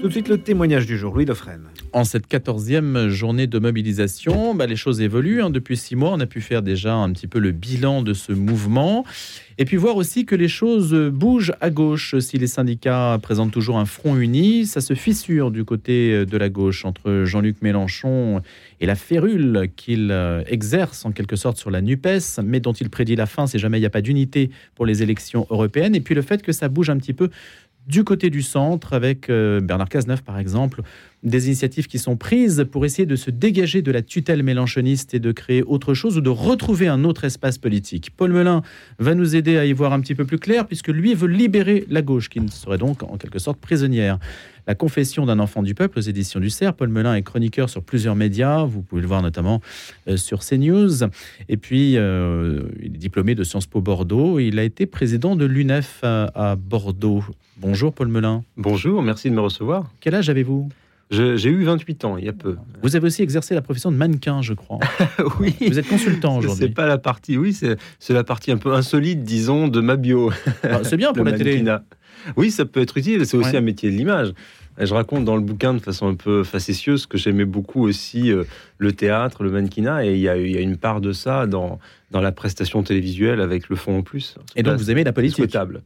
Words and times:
Tout 0.00 0.06
de 0.06 0.12
suite, 0.12 0.28
le 0.28 0.38
témoignage 0.38 0.86
du 0.86 0.96
jour, 0.96 1.14
Louis 1.14 1.26
Dauphren. 1.26 1.60
En 1.92 2.04
cette 2.04 2.26
quatorzième 2.26 3.08
journée 3.08 3.46
de 3.46 3.58
mobilisation, 3.58 4.54
bah, 4.54 4.66
les 4.66 4.76
choses 4.76 5.02
évoluent. 5.02 5.42
hein. 5.42 5.50
Depuis 5.50 5.76
six 5.76 5.94
mois, 5.94 6.12
on 6.14 6.20
a 6.20 6.26
pu 6.26 6.40
faire 6.40 6.62
déjà 6.62 6.94
un 6.94 7.12
petit 7.12 7.26
peu 7.26 7.38
le 7.38 7.52
bilan 7.52 8.00
de 8.00 8.14
ce 8.14 8.32
mouvement. 8.32 9.04
Et 9.58 9.66
puis 9.66 9.76
voir 9.76 9.96
aussi 9.96 10.24
que 10.24 10.34
les 10.34 10.48
choses 10.48 10.94
bougent 10.94 11.52
à 11.60 11.68
gauche. 11.68 12.18
Si 12.18 12.38
les 12.38 12.46
syndicats 12.46 13.18
présentent 13.20 13.52
toujours 13.52 13.78
un 13.78 13.84
front 13.84 14.16
uni, 14.16 14.64
ça 14.64 14.80
se 14.80 14.94
fissure 14.94 15.50
du 15.50 15.66
côté 15.66 16.24
de 16.24 16.36
la 16.38 16.48
gauche 16.48 16.86
entre 16.86 17.24
Jean-Luc 17.26 17.60
Mélenchon 17.60 18.40
et 18.80 18.86
la 18.86 18.94
férule 18.94 19.68
qu'il 19.76 20.12
euh, 20.12 20.42
exerce 20.46 21.04
en 21.04 21.12
quelque 21.12 21.36
sorte 21.36 21.58
sur 21.58 21.70
la 21.70 21.82
NUPES, 21.82 22.40
mais 22.42 22.60
dont 22.60 22.72
il 22.72 22.88
prédit 22.88 23.16
la 23.16 23.26
fin 23.26 23.46
si 23.46 23.58
jamais 23.58 23.76
il 23.76 23.82
n'y 23.82 23.86
a 23.86 23.90
pas 23.90 24.00
d'unité 24.00 24.48
pour 24.76 24.86
les 24.86 25.02
élections 25.02 25.46
européennes. 25.50 25.94
Et 25.94 26.00
puis 26.00 26.14
le 26.14 26.22
fait 26.22 26.40
que 26.40 26.52
ça 26.52 26.70
bouge 26.70 26.88
un 26.88 26.96
petit 26.96 27.12
peu 27.12 27.28
du 27.90 28.04
côté 28.04 28.30
du 28.30 28.42
centre, 28.42 28.92
avec 28.92 29.28
euh, 29.28 29.60
Bernard 29.60 29.88
Cazeneuve 29.88 30.22
par 30.22 30.38
exemple, 30.38 30.82
des 31.22 31.46
initiatives 31.46 31.86
qui 31.86 31.98
sont 31.98 32.16
prises 32.16 32.66
pour 32.70 32.84
essayer 32.84 33.06
de 33.06 33.16
se 33.16 33.30
dégager 33.30 33.82
de 33.82 33.92
la 33.92 34.02
tutelle 34.02 34.42
mélanchoniste 34.42 35.14
et 35.14 35.18
de 35.18 35.32
créer 35.32 35.62
autre 35.62 35.94
chose 35.94 36.16
ou 36.16 36.20
de 36.20 36.30
retrouver 36.30 36.88
un 36.88 37.04
autre 37.04 37.24
espace 37.24 37.58
politique. 37.58 38.10
Paul 38.16 38.32
Melun 38.32 38.62
va 38.98 39.14
nous 39.14 39.36
aider 39.36 39.58
à 39.58 39.66
y 39.66 39.72
voir 39.72 39.92
un 39.92 40.00
petit 40.00 40.14
peu 40.14 40.24
plus 40.24 40.38
clair, 40.38 40.66
puisque 40.66 40.88
lui 40.88 41.14
veut 41.14 41.28
libérer 41.28 41.84
la 41.90 42.02
gauche, 42.02 42.28
qui 42.28 42.40
serait 42.48 42.78
donc 42.78 43.02
en 43.02 43.16
quelque 43.18 43.38
sorte 43.38 43.60
prisonnière. 43.60 44.18
La 44.66 44.74
confession 44.74 45.26
d'un 45.26 45.40
enfant 45.40 45.62
du 45.62 45.74
peuple 45.74 45.98
aux 45.98 46.02
éditions 46.02 46.38
du 46.38 46.48
CERF. 46.48 46.76
Paul 46.76 46.90
Melun 46.90 47.14
est 47.14 47.22
chroniqueur 47.22 47.68
sur 47.68 47.82
plusieurs 47.82 48.14
médias. 48.14 48.64
Vous 48.64 48.82
pouvez 48.82 49.02
le 49.02 49.08
voir 49.08 49.20
notamment 49.20 49.60
euh, 50.06 50.16
sur 50.16 50.40
CNews. 50.40 51.04
Et 51.48 51.56
puis, 51.56 51.96
euh, 51.96 52.62
il 52.78 52.94
est 52.94 52.98
diplômé 52.98 53.34
de 53.34 53.42
Sciences 53.42 53.66
Po 53.66 53.80
Bordeaux. 53.80 54.38
Il 54.38 54.58
a 54.58 54.62
été 54.62 54.86
président 54.86 55.34
de 55.34 55.44
l'UNEF 55.44 56.00
à, 56.02 56.52
à 56.52 56.56
Bordeaux. 56.56 57.24
Bonjour 57.56 57.92
Paul 57.92 58.08
Melun. 58.08 58.44
Bonjour, 58.56 59.02
merci 59.02 59.28
de 59.28 59.34
me 59.34 59.40
recevoir. 59.40 59.90
Quel 60.00 60.14
âge 60.14 60.30
avez-vous? 60.30 60.68
J'ai 61.10 61.48
eu 61.48 61.64
28 61.64 62.04
ans, 62.04 62.16
il 62.18 62.24
y 62.24 62.28
a 62.28 62.32
peu. 62.32 62.56
Vous 62.82 62.94
avez 62.94 63.06
aussi 63.06 63.22
exercé 63.22 63.54
la 63.54 63.62
profession 63.62 63.90
de 63.90 63.96
mannequin, 63.96 64.42
je 64.42 64.54
crois. 64.54 64.78
oui, 65.40 65.54
Vous 65.60 65.78
êtes 65.78 65.88
consultant 65.88 66.40
c'est 66.40 66.46
aujourd'hui. 66.46 66.68
pas 66.70 66.86
la 66.86 66.98
partie, 66.98 67.36
oui, 67.36 67.52
c'est 67.52 67.76
c'est 67.98 68.14
la 68.14 68.22
partie 68.22 68.52
un 68.52 68.58
peu 68.58 68.72
insolite, 68.74 69.24
disons, 69.24 69.66
de 69.66 69.80
ma 69.80 69.96
bio. 69.96 70.30
Ah, 70.62 70.80
C'est 70.84 70.96
bien 70.96 71.12
pour 71.14 71.24
la 71.24 71.32
télé. 71.32 71.50
mannequinat. 71.54 71.84
Oui, 72.36 72.50
ça 72.52 72.64
peut 72.64 72.80
être 72.80 72.96
utile, 72.96 73.26
c'est 73.26 73.36
aussi 73.36 73.50
Ouais. 73.50 73.56
un 73.56 73.60
métier 73.62 73.90
de 73.90 73.96
l'image. 73.96 74.32
Je 74.78 74.94
raconte 74.94 75.24
dans 75.24 75.34
le 75.36 75.42
bouquin 75.42 75.74
de 75.74 75.80
façon 75.80 76.06
un 76.06 76.14
peu 76.14 76.44
facétieuse 76.44 77.06
que 77.06 77.18
j'aimais 77.18 77.44
beaucoup 77.44 77.82
aussi 77.82 78.30
euh, 78.30 78.44
le 78.78 78.92
théâtre, 78.92 79.42
le 79.42 79.50
mannequinat, 79.50 80.06
et 80.06 80.14
il 80.14 80.20
y, 80.20 80.28
a, 80.28 80.36
il 80.36 80.50
y 80.52 80.56
a 80.56 80.60
une 80.60 80.76
part 80.76 81.00
de 81.00 81.12
ça 81.12 81.46
dans, 81.46 81.80
dans 82.12 82.20
la 82.20 82.30
prestation 82.32 82.82
télévisuelle 82.82 83.40
avec 83.40 83.68
le 83.68 83.74
fond 83.76 83.98
en 83.98 84.02
plus. 84.02 84.36
Et 84.54 84.62
donc, 84.62 84.74
C'est 84.78 84.84
vous 84.84 84.90
aimez 84.92 85.02
la 85.04 85.12
politique 85.12 85.36
souhaitable. 85.38 85.82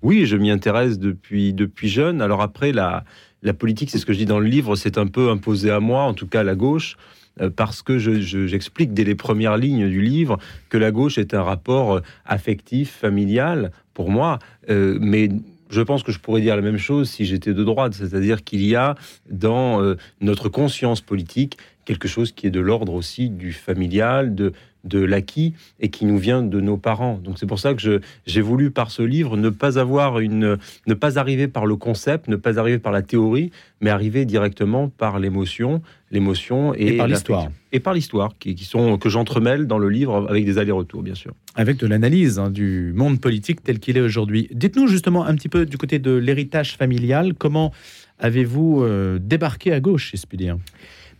Oui, 0.00 0.24
je 0.26 0.36
m'y 0.36 0.50
intéresse 0.50 0.98
depuis, 0.98 1.52
depuis 1.52 1.88
jeune. 1.88 2.20
Alors 2.22 2.40
après, 2.42 2.72
la, 2.72 3.04
la 3.42 3.52
politique, 3.54 3.90
c'est 3.90 3.98
ce 3.98 4.06
que 4.06 4.12
je 4.12 4.18
dis 4.18 4.26
dans 4.26 4.38
le 4.40 4.46
livre, 4.48 4.76
c'est 4.76 4.98
un 4.98 5.06
peu 5.06 5.30
imposé 5.30 5.70
à 5.70 5.80
moi, 5.80 6.02
en 6.04 6.14
tout 6.14 6.26
cas 6.26 6.40
à 6.40 6.44
la 6.44 6.54
gauche, 6.54 6.96
euh, 7.40 7.50
parce 7.50 7.82
que 7.82 7.98
je- 7.98 8.20
je- 8.20 8.46
j'explique 8.46 8.92
dès 8.94 9.04
les 9.04 9.14
premières 9.14 9.56
lignes 9.56 9.88
du 9.88 10.02
livre 10.02 10.38
que 10.68 10.78
la 10.78 10.90
gauche 10.90 11.18
est 11.18 11.34
un 11.34 11.42
rapport 11.42 11.96
euh, 11.96 12.00
affectif, 12.24 12.90
familial, 12.90 13.72
pour 13.94 14.10
moi, 14.10 14.38
Euh, 14.70 14.96
mais 15.00 15.28
je 15.70 15.80
pense 15.82 16.04
que 16.04 16.12
je 16.12 16.20
pourrais 16.20 16.40
dire 16.40 16.54
la 16.54 16.62
même 16.62 16.78
chose 16.78 17.10
si 17.10 17.24
j'étais 17.24 17.52
de 17.52 17.64
droite, 17.64 17.94
c'est-à-dire 17.94 18.44
qu'il 18.44 18.64
y 18.64 18.76
a 18.76 18.94
dans 19.28 19.82
notre 20.20 20.48
conscience 20.48 21.00
politique 21.00 21.58
quelque 21.84 22.06
chose 22.06 22.30
qui 22.30 22.46
est 22.46 22.50
de 22.50 22.60
l'ordre 22.60 22.92
aussi 22.94 23.28
du 23.28 23.52
familial, 23.52 24.36
de, 24.36 24.52
de 24.84 24.98
l'acquis 25.00 25.54
et 25.80 25.88
qui 25.90 26.04
nous 26.04 26.18
vient 26.18 26.42
de 26.42 26.60
nos 26.60 26.76
parents. 26.76 27.18
Donc 27.22 27.38
c'est 27.38 27.46
pour 27.46 27.58
ça 27.58 27.74
que 27.74 28.00
j'ai 28.26 28.40
voulu 28.40 28.70
par 28.70 28.90
ce 28.90 29.02
livre 29.02 29.36
ne 29.36 29.48
pas 29.48 29.78
avoir 29.78 30.18
une, 30.18 30.58
ne 30.86 30.94
pas 30.94 31.18
arriver 31.18 31.48
par 31.48 31.66
le 31.66 31.76
concept, 31.76 32.28
ne 32.28 32.36
pas 32.36 32.58
arriver 32.58 32.78
par 32.78 32.92
la 32.92 33.02
théorie, 33.02 33.50
mais 33.80 33.90
arriver 33.90 34.24
directement 34.24 34.88
par 34.88 35.18
l'émotion, 35.18 35.82
l'émotion 36.10 36.74
et, 36.74 36.94
Et 36.94 36.96
par 36.96 37.06
l'histoire. 37.06 37.48
et 37.72 37.80
par 37.80 37.94
l'histoire 37.94 38.32
qui, 38.38 38.54
qui 38.54 38.64
sont 38.64 38.98
que 38.98 39.08
j'entremêle 39.08 39.66
dans 39.66 39.78
le 39.78 39.88
livre 39.88 40.26
avec 40.28 40.44
des 40.44 40.58
allers-retours 40.58 41.02
bien 41.02 41.14
sûr. 41.14 41.32
avec 41.54 41.76
de 41.78 41.86
l'analyse 41.86 42.38
hein, 42.38 42.50
du 42.50 42.92
monde 42.94 43.20
politique 43.20 43.62
tel 43.62 43.78
qu'il 43.78 43.96
est 43.96 44.00
aujourd'hui. 44.00 44.48
Dites-nous 44.52 44.88
justement 44.88 45.24
un 45.24 45.34
petit 45.34 45.48
peu 45.48 45.64
du 45.66 45.78
côté 45.78 45.98
de 45.98 46.12
l'héritage 46.12 46.76
familial, 46.76 47.34
comment 47.34 47.72
avez-vous 48.18 48.82
euh, 48.82 49.18
débarqué 49.20 49.72
à 49.72 49.80
gauche, 49.80 50.10
si 50.10 50.16
je 50.16 50.26
puis 50.26 50.38
dire? 50.38 50.56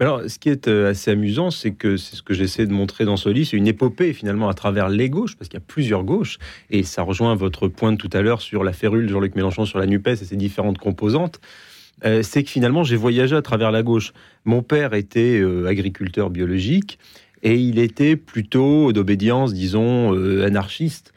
Alors, 0.01 0.23
ce 0.29 0.39
qui 0.39 0.49
est 0.49 0.69
euh, 0.69 0.91
assez 0.91 1.11
amusant, 1.11 1.51
c'est 1.51 1.73
que 1.73 1.97
c'est 1.97 2.17
ce 2.17 2.23
que 2.23 2.35
j'essaie 2.35 2.67
de 2.67 2.73
montrer 2.73 3.05
dans 3.05 3.17
ce 3.17 3.29
livre, 3.29 3.49
c'est 3.51 3.57
une 3.57 3.67
épopée 3.67 4.13
finalement 4.13 4.49
à 4.49 4.55
travers 4.55 4.89
les 4.89 5.11
gauches, 5.11 5.37
parce 5.37 5.49
qu'il 5.49 5.59
y 5.59 5.63
a 5.63 5.65
plusieurs 5.67 6.05
gauches, 6.05 6.39
et 6.71 6.83
ça 6.83 7.03
rejoint 7.03 7.35
votre 7.35 7.69
point 7.69 7.93
de 7.93 7.97
tout 7.97 8.11
à 8.13 8.23
l'heure 8.23 8.43
sur 8.43 8.65
la 8.65 8.73
férule 8.73 9.07
de 9.07 9.13
Jean-Luc 9.13 9.35
Mélenchon 9.35 9.65
sur 9.65 9.79
la 9.79 9.87
NUPES 9.87 10.09
et 10.09 10.17
ses 10.17 10.37
différentes 10.37 10.79
composantes. 10.79 11.41
Euh, 12.05 12.23
c'est 12.23 12.43
que 12.43 12.51
finalement, 12.51 12.85
j'ai 12.85 12.97
voyagé 12.97 13.37
à 13.37 13.43
travers 13.43 13.71
la 13.71 13.83
gauche. 13.83 14.13
Mon 14.45 14.63
père 14.63 14.95
était 14.95 15.39
euh, 15.39 15.67
agriculteur 15.67 16.31
biologique, 16.31 16.99
et 17.43 17.57
il 17.57 17.79
était 17.79 18.17
plutôt 18.17 18.93
d'obédience, 18.93 19.53
disons, 19.53 20.13
anarchiste. 20.43 21.13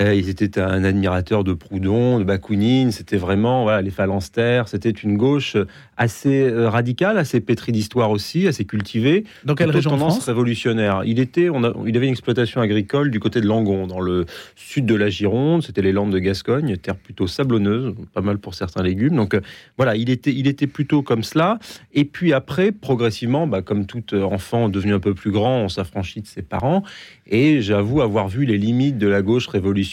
Euh, 0.00 0.12
il 0.12 0.28
était 0.28 0.58
un 0.58 0.82
admirateur 0.82 1.44
de 1.44 1.52
Proudhon, 1.52 2.18
de 2.18 2.24
Bakounine. 2.24 2.90
C'était 2.90 3.16
vraiment 3.16 3.62
voilà, 3.62 3.80
les 3.80 3.92
phalanstères. 3.92 4.66
C'était 4.66 4.90
une 4.90 5.16
gauche 5.16 5.56
assez 5.96 6.42
euh, 6.42 6.68
radicale, 6.68 7.16
assez 7.16 7.40
pétrie 7.40 7.70
d'histoire 7.70 8.10
aussi, 8.10 8.48
assez 8.48 8.64
cultivée. 8.64 9.22
Dans 9.44 9.54
quelle 9.54 9.70
région 9.70 9.92
de 9.92 9.96
tendance 9.96 10.14
France? 10.14 10.26
révolutionnaire. 10.26 11.02
Il 11.04 11.20
était, 11.20 11.48
on 11.48 11.62
a, 11.62 11.72
il 11.86 11.96
avait 11.96 12.06
une 12.06 12.12
exploitation 12.12 12.60
agricole 12.60 13.12
du 13.12 13.20
côté 13.20 13.40
de 13.40 13.46
Langon, 13.46 13.86
dans 13.86 14.00
le 14.00 14.26
sud 14.56 14.84
de 14.84 14.96
la 14.96 15.10
Gironde. 15.10 15.62
C'était 15.62 15.82
les 15.82 15.92
Landes 15.92 16.12
de 16.12 16.18
Gascogne, 16.18 16.76
terre 16.76 16.96
plutôt 16.96 17.28
sablonneuse, 17.28 17.94
pas 18.12 18.20
mal 18.20 18.38
pour 18.38 18.54
certains 18.54 18.82
légumes. 18.82 19.14
Donc 19.14 19.34
euh, 19.34 19.40
voilà, 19.76 19.94
il 19.94 20.10
était, 20.10 20.32
il 20.32 20.48
était 20.48 20.66
plutôt 20.66 21.02
comme 21.02 21.22
cela. 21.22 21.60
Et 21.92 22.04
puis 22.04 22.32
après, 22.32 22.72
progressivement, 22.72 23.46
bah, 23.46 23.62
comme 23.62 23.86
tout 23.86 24.12
enfant 24.14 24.68
devenu 24.68 24.92
un 24.92 25.00
peu 25.00 25.14
plus 25.14 25.30
grand, 25.30 25.58
on 25.58 25.68
s'affranchit 25.68 26.20
de 26.20 26.26
ses 26.26 26.42
parents. 26.42 26.82
Et 27.26 27.62
j'avoue 27.62 28.02
avoir 28.02 28.26
vu 28.26 28.44
les 28.44 28.58
limites 28.58 28.98
de 28.98 29.06
la 29.06 29.22
gauche 29.22 29.46
révolutionnaire 29.46 29.83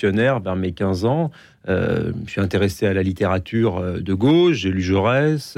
vers 0.41 0.55
mes 0.55 0.71
15 0.71 1.05
ans. 1.05 1.31
Euh, 1.69 2.11
je 2.25 2.31
suis 2.31 2.41
intéressé 2.41 2.87
à 2.87 2.93
la 2.93 3.03
littérature 3.03 3.77
euh, 3.77 3.99
de 3.99 4.13
gauche, 4.15 4.57
j'ai 4.57 4.71
lu 4.71 4.81
Jaurès, 4.81 5.57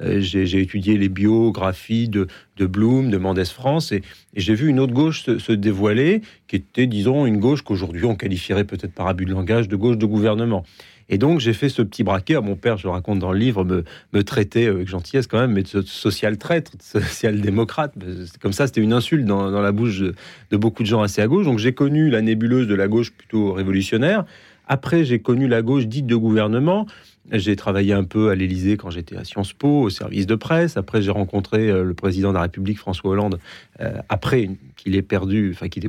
euh, 0.00 0.20
j'ai 0.20 0.60
étudié 0.60 0.96
les 0.96 1.10
biographies 1.10 2.08
de, 2.08 2.26
de 2.56 2.66
Bloom, 2.66 3.10
de 3.10 3.18
Mendès 3.18 3.44
France, 3.44 3.92
et, 3.92 4.02
j'ai 4.34 4.54
vu 4.54 4.68
une 4.68 4.80
autre 4.80 4.94
gauche 4.94 5.24
se 5.24 5.52
dévoiler, 5.52 6.22
qui 6.48 6.56
était, 6.56 6.86
disons, 6.86 7.26
une 7.26 7.38
gauche 7.38 7.60
qu'aujourd'hui 7.60 8.06
on 8.06 8.16
qualifierait 8.16 8.64
peut-être 8.64 8.94
par 8.94 9.08
abus 9.08 9.26
de 9.26 9.32
langage 9.32 9.68
de 9.68 9.76
gauche 9.76 9.98
de 9.98 10.06
gouvernement. 10.06 10.64
Et 11.08 11.18
donc 11.18 11.40
j'ai 11.40 11.52
fait 11.52 11.68
ce 11.68 11.82
petit 11.82 12.04
braquet. 12.04 12.36
À 12.36 12.40
mon 12.40 12.56
père, 12.56 12.76
je 12.76 12.84
le 12.84 12.90
raconte 12.90 13.18
dans 13.18 13.32
le 13.32 13.38
livre, 13.38 13.64
me, 13.64 13.84
me 14.12 14.22
traitait 14.22 14.66
avec 14.66 14.88
gentillesse 14.88 15.26
quand 15.26 15.38
même, 15.38 15.52
mais 15.52 15.62
de 15.62 15.68
so- 15.68 15.82
social 15.82 16.38
traître, 16.38 16.76
de 16.76 16.82
social-démocrate. 16.82 17.94
C'est 18.26 18.38
Comme 18.38 18.52
ça, 18.52 18.66
c'était 18.66 18.80
une 18.80 18.92
insulte 18.92 19.24
dans, 19.24 19.50
la 19.50 19.72
bouche 19.72 20.00
de 20.00 20.56
beaucoup 20.56 20.82
de 20.82 20.88
gens 20.88 21.02
assez 21.02 21.22
à 21.22 21.26
gauche. 21.26 21.44
Donc 21.44 21.58
j'ai 21.58 21.72
connu 21.72 22.10
la 22.10 22.22
nébuleuse 22.22 22.66
de 22.66 22.74
la 22.74 22.88
gauche 22.88 23.10
plutôt 23.12 23.52
révolutionnaire. 23.52 24.24
Après, 24.66 25.04
j'ai 25.04 25.20
connu 25.20 25.48
la 25.48 25.62
gauche 25.62 25.86
dite 25.86 26.06
de 26.06 26.16
gouvernement. 26.16 26.86
J'ai 27.30 27.54
travaillé 27.54 27.92
un 27.92 28.04
peu 28.04 28.30
à 28.30 28.34
l'Élysée 28.34 28.76
quand 28.76 28.90
j'étais 28.90 29.16
à 29.16 29.24
Sciences 29.24 29.52
Po, 29.52 29.82
au 29.82 29.90
service 29.90 30.26
de 30.26 30.34
presse. 30.34 30.76
Après, 30.76 31.02
j'ai 31.02 31.10
rencontré 31.12 31.70
euh, 31.70 31.84
le 31.84 31.94
président 31.94 32.30
de 32.30 32.34
la 32.34 32.42
République, 32.42 32.78
François 32.78 33.10
Hollande, 33.10 33.38
euh, 33.80 33.92
après 34.08 34.50
qu'il 34.76 34.96
ait 34.96 35.02
perdu, 35.02 35.52
enfin 35.54 35.68
qu'il 35.68 35.86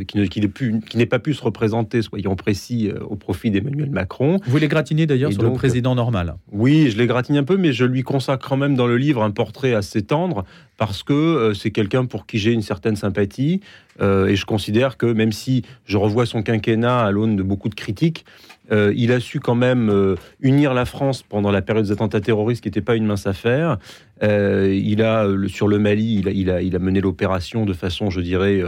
n'ait 0.95 1.05
pas 1.05 1.19
pu 1.19 1.33
se 1.33 1.41
représenter, 1.41 2.03
soyons 2.03 2.35
précis, 2.35 2.89
euh, 2.89 2.99
au 3.05 3.15
profit 3.15 3.49
d'Emmanuel 3.49 3.89
Macron. 3.89 4.37
Vous 4.45 4.57
les 4.57 4.67
gratinez 4.67 5.07
d'ailleurs 5.07 5.33
sur 5.33 5.41
le 5.41 5.53
président 5.53 5.95
normal. 5.95 6.35
Oui, 6.51 6.91
je 6.91 6.97
l'ai 6.97 7.07
gratiné 7.07 7.39
un 7.39 7.43
peu, 7.43 7.57
mais 7.57 7.73
je 7.73 7.85
lui 7.85 8.03
consacre 8.03 8.47
quand 8.47 8.57
même 8.57 8.75
dans 8.75 8.87
le 8.87 8.97
livre 8.97 9.23
un 9.23 9.31
portrait 9.31 9.73
assez 9.73 10.03
tendre 10.03 10.45
parce 10.85 11.01
que 11.01 11.13
euh, 11.13 11.53
c'est 11.53 11.71
quelqu'un 11.71 12.03
pour 12.03 12.25
qui 12.25 12.37
j'ai 12.39 12.51
une 12.51 12.61
certaine 12.61 12.97
sympathie 12.97 13.61
euh, 14.01 14.27
et 14.27 14.35
je 14.35 14.45
considère 14.45 14.97
que 14.97 15.05
même 15.05 15.31
si 15.31 15.61
je 15.85 15.95
revois 15.95 16.25
son 16.25 16.43
quinquennat 16.43 17.05
à 17.05 17.09
l'aune 17.09 17.37
de 17.37 17.43
beaucoup 17.43 17.69
de 17.69 17.73
critiques, 17.73 18.25
euh, 18.69 18.91
il 18.93 19.13
a 19.13 19.21
su 19.21 19.39
quand 19.39 19.55
même 19.55 20.17
unir 20.41 20.73
la 20.73 20.83
France 20.83 21.23
pendant 21.23 21.51
la 21.51 21.61
période 21.61 21.85
des 21.85 21.93
attentats 21.93 22.19
terroristes 22.19 22.61
qui 22.61 22.67
n'était 22.67 22.81
pas 22.81 22.97
une 22.97 23.05
mince 23.05 23.27
affaire. 23.27 23.77
Il 24.21 25.01
a 25.01 25.25
sur 25.47 25.69
le 25.69 25.79
Mali, 25.79 26.15
il 26.19 26.49
a, 26.49 26.61
il 26.61 26.75
a, 26.75 26.79
mené 26.79 26.99
l'opération 26.99 27.65
de 27.65 27.73
façon, 27.73 28.09
je 28.09 28.19
dirais, 28.19 28.61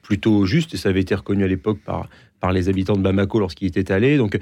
plutôt 0.00 0.46
juste 0.46 0.72
et 0.72 0.78
ça 0.78 0.88
avait 0.88 1.00
été 1.00 1.14
reconnu 1.14 1.44
à 1.44 1.48
l'époque 1.48 1.80
par 1.84 2.08
par 2.40 2.52
les 2.52 2.68
habitants 2.68 2.96
de 2.96 3.02
Bamako 3.02 3.40
lorsqu'il 3.40 3.68
était 3.68 3.92
allé. 3.92 4.16
Donc 4.16 4.38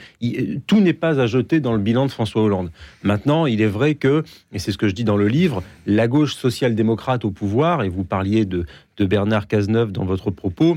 tout 0.66 0.80
n'est 0.80 0.92
pas 0.92 1.20
à 1.20 1.26
jeter 1.26 1.60
dans 1.60 1.72
le 1.72 1.78
bilan 1.78 2.06
de 2.06 2.10
François 2.10 2.42
Hollande. 2.42 2.70
Maintenant, 3.02 3.46
il 3.46 3.60
est 3.60 3.66
vrai 3.66 3.94
que, 3.94 4.24
et 4.52 4.58
c'est 4.58 4.72
ce 4.72 4.78
que 4.78 4.88
je 4.88 4.94
dis 4.94 5.04
dans 5.04 5.16
le 5.16 5.28
livre, 5.28 5.62
la 5.86 6.08
gauche 6.08 6.34
social-démocrate 6.34 7.24
au 7.24 7.30
pouvoir, 7.30 7.82
et 7.82 7.88
vous 7.88 8.04
parliez 8.04 8.44
de, 8.44 8.66
de 8.96 9.04
Bernard 9.04 9.46
Cazeneuve 9.48 9.92
dans 9.92 10.04
votre 10.04 10.30
propos, 10.30 10.76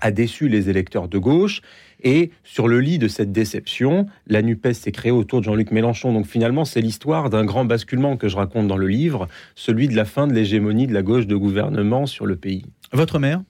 a 0.00 0.10
déçu 0.10 0.48
les 0.48 0.68
électeurs 0.68 1.08
de 1.08 1.18
gauche. 1.18 1.62
Et 2.02 2.30
sur 2.42 2.68
le 2.68 2.80
lit 2.80 2.98
de 2.98 3.08
cette 3.08 3.32
déception, 3.32 4.06
la 4.26 4.42
NUPES 4.42 4.74
s'est 4.74 4.92
créée 4.92 5.12
autour 5.12 5.40
de 5.40 5.44
Jean-Luc 5.46 5.70
Mélenchon. 5.70 6.12
Donc 6.12 6.26
finalement, 6.26 6.66
c'est 6.66 6.82
l'histoire 6.82 7.30
d'un 7.30 7.44
grand 7.44 7.64
basculement 7.64 8.18
que 8.18 8.28
je 8.28 8.36
raconte 8.36 8.68
dans 8.68 8.76
le 8.76 8.88
livre, 8.88 9.28
celui 9.54 9.88
de 9.88 9.96
la 9.96 10.04
fin 10.04 10.26
de 10.26 10.34
l'hégémonie 10.34 10.86
de 10.86 10.92
la 10.92 11.02
gauche 11.02 11.26
de 11.26 11.36
gouvernement 11.36 12.04
sur 12.04 12.26
le 12.26 12.36
pays. 12.36 12.66
Votre 12.92 13.18
mère 13.18 13.40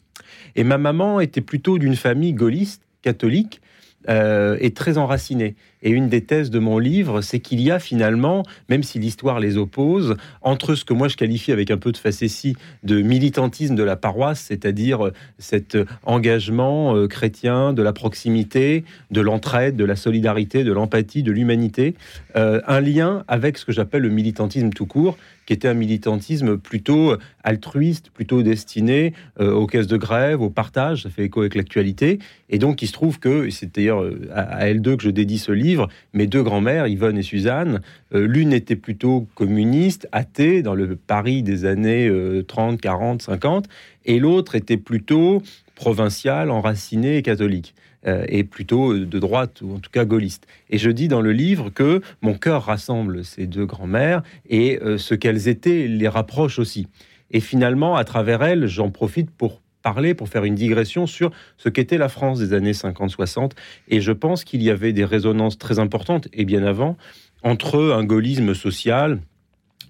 Et 0.57 0.65
ma 0.65 0.79
maman 0.79 1.21
était 1.21 1.41
plutôt 1.41 1.79
d'une 1.79 1.97
famille 1.97 2.33
gaulliste, 2.33 2.83
catholique. 3.03 3.61
euh, 4.09 4.57
est 4.61 4.77
très 4.77 4.99
enracinée. 4.99 5.55
Et 5.83 5.91
une 5.91 6.09
des 6.09 6.23
thèses 6.23 6.51
de 6.51 6.59
mon 6.59 6.79
livre, 6.79 7.21
c'est 7.21 7.41
qu'il 7.41 7.61
y 7.61 7.71
a 7.71 7.79
finalement, 7.79 8.43
même 8.69 8.83
si 8.83 8.99
l'histoire 8.99 9.39
les 9.39 9.57
oppose, 9.57 10.17
entre 10.41 10.75
ce 10.75 10.85
que 10.85 10.95
moi 10.95 11.09
je 11.09 11.17
qualifie 11.17 11.53
avec 11.53 11.71
un 11.71 11.77
peu 11.77 11.93
de 11.93 11.97
facétie 11.97 12.57
de 12.83 13.03
militantisme 13.03 13.75
de 13.75 13.83
la 13.83 13.97
paroisse, 13.97 14.41
c'est-à-dire 14.41 15.11
cet 15.39 15.77
engagement 16.05 16.97
euh, 16.97 17.07
chrétien 17.07 17.73
de 17.73 17.83
la 17.83 17.93
proximité, 17.93 18.85
de 19.11 19.21
l'entraide, 19.21 19.77
de 19.77 19.85
la 19.85 19.97
solidarité, 19.97 20.65
de 20.65 20.73
l'empathie, 20.73 21.23
de 21.23 21.33
l'humanité, 21.33 21.95
euh, 22.37 22.61
un 22.67 22.81
lien 22.81 23.25
avec 23.29 23.59
ce 23.59 23.65
que 23.65 23.73
j'appelle 23.73 24.03
le 24.03 24.11
militantisme 24.11 24.71
tout 24.71 24.87
court, 24.87 25.17
qui 25.47 25.53
était 25.53 25.69
un 25.69 25.75
militantisme 25.75 26.57
plutôt 26.59 27.17
altruiste, 27.43 28.11
plutôt 28.11 28.43
destiné 28.43 29.13
euh, 29.41 29.53
aux 29.53 29.67
caisses 29.67 29.87
de 29.87 29.97
grève, 29.97 30.41
au 30.41 30.51
partage, 30.51 31.03
ça 31.03 31.11
fait 31.11 31.25
écho 31.25 31.41
avec 31.41 31.55
l'actualité. 31.55 32.19
Et 32.49 32.59
donc, 32.59 32.83
il 32.83 32.87
se 32.87 32.93
trouve 32.93 33.19
que, 33.19 33.51
c'est 33.51 33.75
d'ailleurs 33.75 34.03
euh, 34.03 34.29
à 34.35 34.69
elles 34.69 34.81
deux 34.81 34.97
que 34.97 35.03
je 35.03 35.11
dédie 35.11 35.39
ce 35.39 35.53
livre, 35.53 35.89
mes 36.13 36.27
deux 36.27 36.43
grands-mères, 36.43 36.87
Yvonne 36.87 37.19
et 37.19 37.23
Suzanne, 37.23 37.81
euh, 38.15 38.27
l'une 38.27 38.53
était 38.53 38.77
plutôt 38.77 39.27
communiste, 39.35 40.09
athée, 40.13 40.63
dans 40.63 40.75
le 40.75 40.97
Paris 40.97 41.43
des 41.43 41.65
années 41.65 42.11
30, 42.47 42.81
40, 42.81 43.23
50, 43.23 43.69
et 44.07 44.19
l'autre 44.19 44.55
était 44.55 44.77
plutôt 44.77 45.43
provinciale, 45.75 46.51
enracinée 46.51 47.17
et 47.17 47.23
catholique. 47.23 47.75
Euh, 48.07 48.25
et 48.29 48.45
plutôt 48.45 48.99
de 48.99 49.19
droite, 49.19 49.63
ou 49.63 49.77
en 49.77 49.79
tout 49.79 49.91
cas 49.91 50.05
gaulliste. 50.05 50.47
Et 50.69 50.77
je 50.77 50.91
dis 50.91 51.09
dans 51.09 51.23
le 51.23 51.33
livre 51.33 51.71
que 51.71 52.03
mon 52.21 52.35
cœur 52.35 52.65
rassemble 52.65 53.25
ces 53.25 53.47
deux 53.47 53.65
grands-mères 53.65 54.23
et 54.47 54.79
euh, 54.83 54.99
ce 54.99 55.15
qu'elles 55.15 55.49
étaient 55.49 55.87
les 55.89 56.09
rapproche 56.09 56.59
aussi. 56.59 56.87
Et 57.31 57.41
finalement, 57.41 57.97
à 57.97 58.05
travers 58.05 58.43
elles, 58.43 58.67
j'en 58.67 58.91
profite 58.91 59.31
pour 59.31 59.63
parler, 59.81 60.13
pour 60.13 60.29
faire 60.29 60.45
une 60.45 60.55
digression 60.55 61.07
sur 61.07 61.31
ce 61.57 61.71
qu'était 61.71 61.97
la 61.97 62.11
France 62.11 62.41
des 62.41 62.53
années 62.53 62.73
50-60. 62.73 63.53
Et 63.89 64.03
je 64.03 64.13
pense 64.13 64.45
qu'il 64.45 64.63
y 64.63 64.69
avait 64.69 64.93
des 64.93 65.07
résonances 65.07 65.57
très 65.57 65.79
importantes, 65.79 66.29
et 66.35 66.45
bien 66.45 66.63
avant, 66.63 66.99
entre 67.43 67.95
un 67.95 68.05
gaullisme 68.05 68.53
social, 68.55 69.21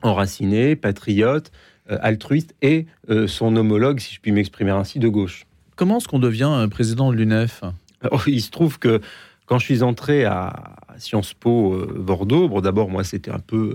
enraciné, 0.02 0.76
patriote, 0.76 1.50
euh, 1.90 1.98
altruiste, 2.00 2.54
et 2.62 2.86
son 3.26 3.56
homologue, 3.56 3.98
si 3.98 4.14
je 4.14 4.20
puis 4.20 4.30
m'exprimer 4.30 4.70
ainsi, 4.70 5.00
de 5.00 5.08
gauche. 5.08 5.46
Comment 5.76 5.98
est-ce 5.98 6.08
qu'on 6.08 6.18
devient 6.18 6.68
président 6.70 7.10
de 7.10 7.16
l'UNEF? 7.16 7.62
Il 8.26 8.40
se 8.40 8.50
trouve 8.50 8.78
que 8.78 9.00
quand 9.46 9.58
je 9.58 9.64
suis 9.64 9.82
entré 9.82 10.24
à 10.24 10.76
Sciences 10.98 11.34
Po 11.34 11.74
euh, 11.74 11.98
Bordeaux, 11.98 12.60
d'abord, 12.60 12.88
moi, 12.88 13.04
c'était 13.04 13.30
un 13.30 13.40
peu, 13.40 13.74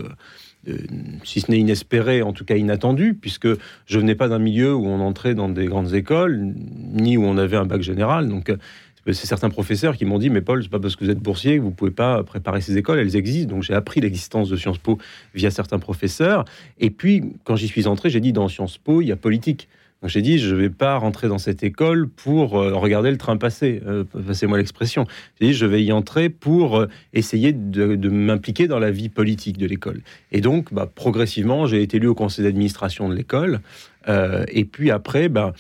euh, 0.68 0.72
euh, 0.72 0.78
si 1.24 1.42
ce 1.42 1.52
n'est 1.52 1.60
inespéré, 1.60 2.22
en 2.22 2.34
tout 2.34 2.46
cas 2.46 2.56
inattendu, 2.56 3.14
puisque 3.14 3.48
je 3.86 4.00
venais 4.00 4.16
pas 4.16 4.28
d'un 4.30 4.40
milieu 4.40 4.74
où 4.74 4.88
on 4.88 5.00
entrait 5.02 5.36
dans 5.36 5.50
des 5.50 5.66
grandes 5.66 5.94
écoles, 5.94 6.54
ni 6.94 7.18
où 7.18 7.24
on 7.24 7.38
avait 7.38 7.58
un 7.58 7.66
bac 7.66 7.82
général. 7.82 8.30
Donc, 8.30 8.52
c'est 9.14 9.28
certains 9.28 9.50
professeurs 9.50 9.98
qui 9.98 10.06
m'ont 10.06 10.20
dit 10.20 10.30
mais 10.30 10.42
Paul 10.42 10.62
c'est 10.62 10.70
pas 10.70 10.80
parce 10.80 10.96
que 10.96 11.04
vous 11.04 11.10
êtes 11.10 11.20
boursier 11.20 11.58
que 11.58 11.62
vous 11.62 11.72
pouvez 11.72 11.92
pas 11.92 12.24
préparer 12.24 12.62
ces 12.62 12.78
écoles 12.78 13.00
elles 13.00 13.16
existent. 13.16 13.56
Donc 13.56 13.64
j'ai 13.64 13.74
appris 13.74 14.02
l'existence 14.02 14.50
de 14.50 14.56
Sciences 14.56 14.78
Po 14.78 14.98
via 15.34 15.50
certains 15.50 15.80
professeurs. 15.80 16.46
Et 16.80 16.90
puis 16.90 17.24
quand 17.44 17.56
j'y 17.56 17.68
suis 17.68 17.88
entré 17.88 18.10
j'ai 18.10 18.20
dit 18.20 18.34
dans 18.34 18.48
Sciences 18.48 18.78
Po 18.78 19.02
il 19.02 19.08
y 19.08 19.12
a 19.12 19.16
politique 19.16 19.68
j'ai 20.08 20.22
dit, 20.22 20.40
je 20.40 20.56
ne 20.56 20.62
vais 20.62 20.70
pas 20.70 20.98
rentrer 20.98 21.28
dans 21.28 21.38
cette 21.38 21.62
école 21.62 22.08
pour 22.08 22.58
euh, 22.58 22.74
regarder 22.74 23.12
le 23.12 23.18
train 23.18 23.36
passer. 23.36 23.82
Euh, 23.86 24.06
passez-moi 24.06 24.58
l'expression. 24.58 25.06
J'ai 25.40 25.48
dit, 25.48 25.54
je 25.54 25.66
vais 25.66 25.84
y 25.84 25.92
entrer 25.92 26.30
pour 26.30 26.78
euh, 26.78 26.88
essayer 27.14 27.52
de, 27.52 27.96
m'impliquer 28.10 28.68
dans 28.68 28.80
la 28.80 28.92
vie 28.92 29.10
politique 29.10 29.58
de 29.58 29.66
l'école. 29.66 30.02
Et 30.32 30.40
donc, 30.40 30.74
bah, 30.74 30.90
progressivement, 30.94 31.68
j'ai 31.68 31.82
été 31.84 31.98
élu 31.98 32.08
au 32.08 32.16
conseil 32.16 32.46
d'administration 32.46 33.10
de 33.10 33.16
l'école. 33.16 33.60
et 34.08 34.66
puis 34.66 34.90
après, 34.90 35.30
bah, 35.30 35.54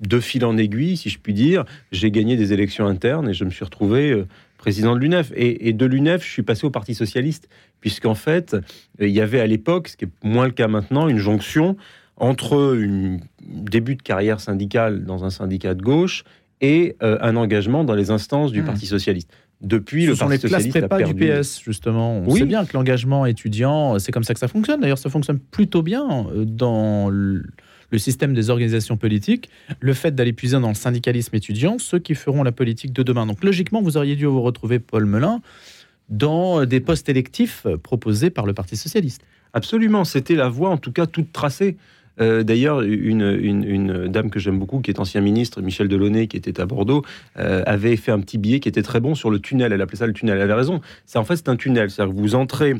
de 0.00 0.20
fil 0.20 0.44
en 0.44 0.56
aiguille, 0.58 0.96
si 0.96 1.08
je 1.08 1.18
puis 1.18 1.32
dire, 1.32 1.64
j'ai 1.90 2.10
gagné 2.10 2.36
des 2.36 2.52
élections 2.52 2.86
internes 2.86 3.30
et 3.30 3.34
je 3.34 3.44
me 3.44 3.50
suis 3.50 3.64
retrouvé 3.64 4.24
président 4.58 4.94
de 4.94 5.00
l'UNEF. 5.00 5.32
Et, 5.34 5.68
et, 5.68 5.72
de 5.72 5.86
l'UNEF, 5.86 6.24
je 6.24 6.30
suis 6.30 6.42
passé 6.42 6.66
au 6.66 6.70
Parti 6.70 6.94
socialiste, 6.94 7.48
puisqu'en 7.80 8.14
fait, 8.14 8.56
il 9.00 9.08
y 9.08 9.20
avait 9.20 9.40
à 9.40 9.46
l'époque, 9.46 9.88
ce 9.88 9.96
qui 9.96 10.04
est 10.04 10.10
moins 10.22 10.44
le 10.44 10.52
cas 10.52 10.68
maintenant, 10.68 11.08
une 11.08 11.18
jonction 11.18 11.76
entre 12.16 12.76
un 12.78 13.18
début 13.40 13.96
de 13.96 14.02
carrière 14.02 14.40
syndicale 14.40 15.04
dans 15.04 15.24
un 15.24 15.30
syndicat 15.30 15.74
de 15.74 15.82
gauche 15.82 16.24
et 16.60 16.96
euh, 17.02 17.18
un 17.20 17.36
engagement 17.36 17.84
dans 17.84 17.94
les 17.94 18.10
instances 18.10 18.52
du 18.52 18.62
hmm. 18.62 18.66
Parti 18.66 18.86
socialiste. 18.86 19.30
Depuis, 19.62 20.04
Ce 20.04 20.08
le 20.10 20.14
sont 20.14 20.26
Parti 20.26 20.34
les 20.34 20.40
socialiste 20.42 20.78
prépas 20.78 21.02
du 21.02 21.14
PS, 21.14 21.62
justement. 21.62 22.18
On 22.18 22.30
sait 22.34 22.44
bien 22.44 22.64
que 22.64 22.74
l'engagement 22.74 23.24
étudiant, 23.26 23.98
c'est 23.98 24.12
comme 24.12 24.24
ça 24.24 24.34
que 24.34 24.40
ça 24.40 24.48
fonctionne. 24.48 24.80
D'ailleurs, 24.80 24.98
ça 24.98 25.10
fonctionne 25.10 25.38
plutôt 25.38 25.82
bien 25.82 26.26
euh, 26.30 26.44
dans 26.44 27.08
le 27.08 27.42
système 27.98 28.34
des 28.34 28.50
organisations 28.50 28.96
politiques. 28.96 29.48
Le 29.80 29.94
fait 29.94 30.14
d'aller 30.14 30.34
puiser 30.34 30.60
dans 30.60 30.68
le 30.68 30.74
syndicalisme 30.74 31.34
étudiant, 31.34 31.78
ceux 31.78 31.98
qui 31.98 32.14
feront 32.14 32.42
la 32.42 32.52
politique 32.52 32.92
de 32.92 33.02
demain. 33.02 33.26
Donc, 33.26 33.42
logiquement, 33.42 33.80
vous 33.80 33.96
auriez 33.96 34.16
dû 34.16 34.26
vous 34.26 34.42
retrouver, 34.42 34.78
Paul 34.78 35.06
Melun, 35.06 35.40
dans 36.10 36.66
des 36.66 36.80
postes 36.80 37.08
électifs 37.08 37.66
proposés 37.82 38.28
par 38.28 38.44
le 38.44 38.52
Parti 38.52 38.76
socialiste. 38.76 39.22
Absolument, 39.54 40.04
c'était 40.04 40.34
la 40.34 40.50
voie, 40.50 40.68
en 40.68 40.76
tout 40.76 40.92
cas, 40.92 41.06
toute 41.06 41.32
tracée. 41.32 41.78
Euh, 42.20 42.42
d'ailleurs, 42.42 42.82
une, 42.82 44.08
dame 44.08 44.30
que 44.30 44.38
j'aime 44.38 44.58
beaucoup, 44.58 44.80
qui 44.80 44.90
est 44.90 45.00
ancien 45.00 45.20
ministre, 45.20 45.60
Michel 45.62 45.88
Delaunay, 45.88 46.26
qui 46.26 46.36
était 46.36 46.60
à 46.60 46.66
Bordeaux, 46.66 47.02
euh, 47.38 47.62
avait 47.66 47.96
fait 47.96 48.12
un 48.12 48.20
petit 48.20 48.38
billet 48.38 48.60
qui 48.60 48.68
était 48.68 48.82
très 48.82 49.00
bon 49.00 49.14
sur 49.14 49.30
le 49.30 49.38
tunnel. 49.38 49.72
Elle 49.72 49.82
appelait 49.82 49.98
ça 49.98 50.06
le 50.06 50.12
tunnel. 50.12 50.36
Elle 50.36 50.42
avait 50.42 50.54
raison. 50.54 50.80
C'est 51.04 51.18
en 51.18 51.24
fait 51.24 51.36
c'est 51.36 51.48
un 51.48 51.56
tunnel. 51.56 51.90
C'est-à-dire 51.90 52.14
que 52.14 52.20
vous 52.20 52.34
entrez 52.34 52.74